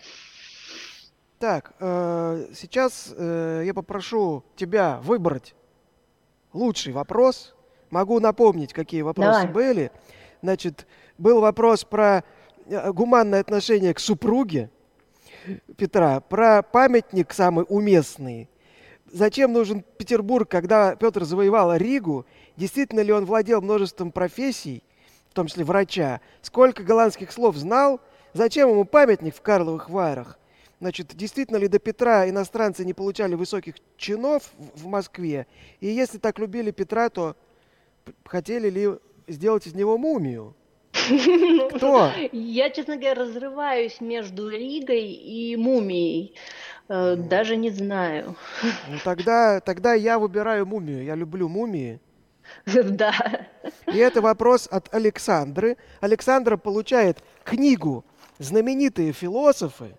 [1.39, 5.55] Так, э, сейчас э, я попрошу тебя выбрать
[6.55, 7.55] лучший вопрос.
[7.91, 9.53] Могу напомнить, какие вопросы Давай.
[9.53, 9.93] были.
[10.43, 10.87] Значит,
[11.19, 12.25] был вопрос про
[12.67, 14.71] э, гуманное отношение к супруге
[15.77, 18.49] Петра, про памятник самый уместный.
[19.11, 22.27] Зачем нужен Петербург, когда Петр завоевал Ригу?
[22.57, 24.83] Действительно ли он владел множеством профессий,
[25.31, 26.21] в том числе врача?
[26.43, 28.01] Сколько голландских слов знал?
[28.35, 30.39] Зачем ему памятник в Карловых Варах?
[30.81, 35.47] Значит, действительно ли до Петра иностранцы не получали высоких чинов в Москве?
[35.81, 37.35] И если так любили Петра, то
[38.25, 38.91] хотели ли
[39.27, 40.55] сделать из него мумию?
[41.75, 42.13] Кто?
[42.33, 46.35] Я, честно говоря, разрываюсь между Ригой и Мумией.
[46.89, 48.37] Э, даже не знаю.
[48.63, 51.05] Ну, тогда, тогда я выбираю мумию.
[51.05, 52.01] Я люблю мумии.
[52.65, 53.13] Да.
[53.87, 55.77] И это вопрос от Александры.
[56.01, 58.05] Александра получает книгу
[58.39, 59.95] «Знаменитые философы»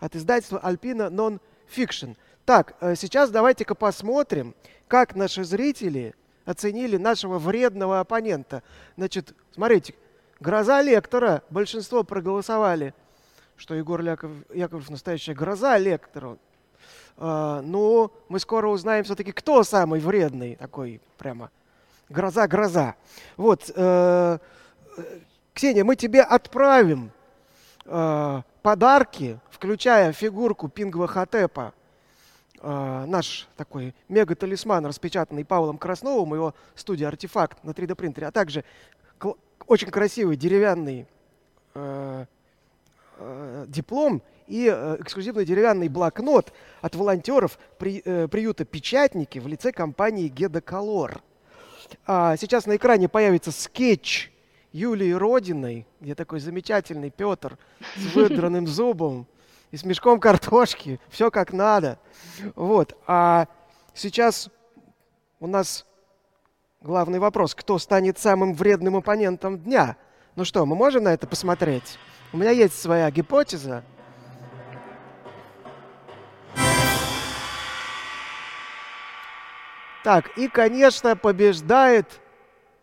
[0.00, 2.16] от издательства Альпина Non-Fiction.
[2.46, 4.54] Так, э, сейчас давайте-ка посмотрим,
[4.88, 6.14] как наши зрители
[6.44, 8.62] оценили нашего вредного оппонента.
[8.96, 9.94] Значит, смотрите,
[10.40, 11.42] Гроза лектора.
[11.50, 12.94] Большинство проголосовали,
[13.56, 16.38] что Егор Яков, Яковлев настоящая гроза лектора.
[17.16, 21.50] А, но мы скоро узнаем все-таки, кто самый вредный такой прямо.
[22.08, 22.96] Гроза-гроза.
[23.36, 24.38] Вот, э,
[25.54, 27.10] Ксения, мы тебе отправим
[27.86, 31.72] э, подарки, включая фигурку Пингва Хатепа,
[32.60, 38.64] э, наш такой мега-талисман, распечатанный Павлом Красновым, его студия «Артефакт» на 3D принтере, а также
[39.66, 41.06] очень красивый деревянный
[41.74, 42.26] э,
[43.18, 49.72] э, диплом и э, эксклюзивный деревянный блокнот от волонтеров при, э, приюта «Печатники» в лице
[49.72, 51.22] компании «Гедоколор».
[52.06, 54.30] А сейчас на экране появится скетч
[54.72, 57.58] Юлии Родиной, где такой замечательный Петр
[57.96, 59.26] с выдранным зубом
[59.70, 61.00] и с мешком картошки.
[61.08, 61.98] Все как надо.
[62.54, 62.96] Вот.
[63.06, 63.46] А
[63.94, 64.50] сейчас
[65.40, 65.86] у нас
[66.84, 69.96] главный вопрос, кто станет самым вредным оппонентом дня?
[70.36, 71.98] Ну что, мы можем на это посмотреть?
[72.32, 73.82] У меня есть своя гипотеза.
[80.02, 82.20] Так, и, конечно, побеждает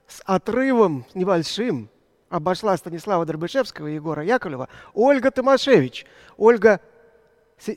[0.07, 1.87] с отрывом небольшим,
[2.29, 6.07] обошла Станислава Дробышевского и Егора Яковлева, Ольга Томашевич.
[6.37, 6.81] Ольга,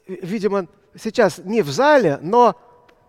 [0.06, 0.68] видимо,
[0.98, 2.56] сейчас не в зале, но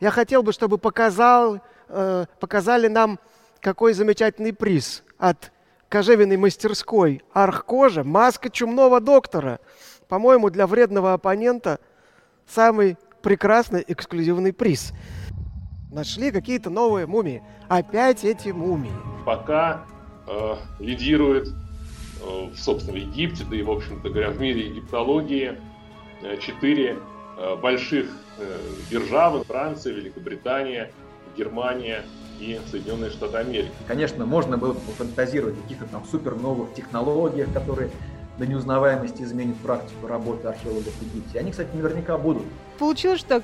[0.01, 3.19] я хотел бы, чтобы показал э, показали нам,
[3.61, 5.51] какой замечательный приз от
[5.89, 9.59] кожевенной мастерской Архкожа, маска чумного доктора.
[10.07, 11.79] По-моему, для вредного оппонента
[12.45, 14.93] самый прекрасный эксклюзивный приз.
[15.91, 17.41] Нашли какие-то новые мумии.
[17.69, 18.91] Опять эти мумии.
[19.25, 19.85] Пока
[20.27, 25.57] э, лидирует э, в, собственно, Египте, да и, в общем-то говоря, в мире египтологии
[26.21, 26.99] э, четыре
[27.37, 28.07] э, больших
[28.37, 28.59] э,
[28.91, 30.91] державы, Франция, Великобритания–
[31.37, 32.03] Германия
[32.39, 33.71] и Соединенные Штаты Америки.
[33.87, 37.89] Конечно, можно было бы фантазировать о каких-то там супер новых технологиях, которые
[38.37, 41.39] до неузнаваемости изменят практику работы археологов в Египте.
[41.39, 42.43] Они, кстати, наверняка будут.
[42.77, 43.43] Получилось, что так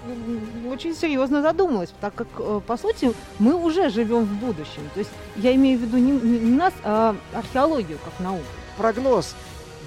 [0.69, 4.81] очень серьезно задумалась, так как, э, по сути, мы уже живем в будущем.
[4.93, 8.43] То есть я имею в виду не, не нас, а археологию как науку.
[8.77, 9.35] Прогноз.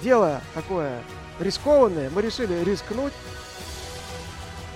[0.01, 0.99] Дело такое
[1.39, 2.09] рискованное.
[2.09, 3.13] Мы решили рискнуть.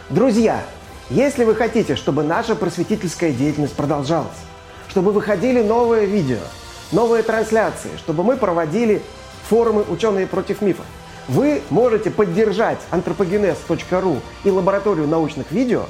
[0.09, 0.63] Друзья,
[1.09, 4.37] если вы хотите, чтобы наша просветительская деятельность продолжалась,
[4.89, 6.37] чтобы выходили новые видео,
[6.91, 9.01] новые трансляции, чтобы мы проводили
[9.47, 10.85] форумы «Ученые против мифов»,
[11.27, 15.85] вы можете поддержать anthropogenes.ru и лабораторию научных видео,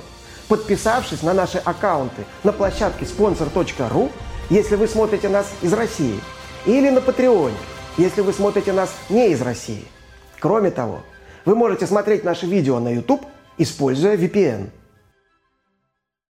[0.48, 4.12] подписавшись на наши аккаунты на площадке sponsor.ru,
[4.50, 6.20] если вы смотрите нас из России,
[6.66, 7.58] или на Патреоне,
[7.98, 9.86] если вы смотрите нас не из России.
[10.40, 11.02] Кроме того,
[11.44, 13.26] вы можете смотреть наши видео на YouTube,
[13.58, 14.70] используя VPN–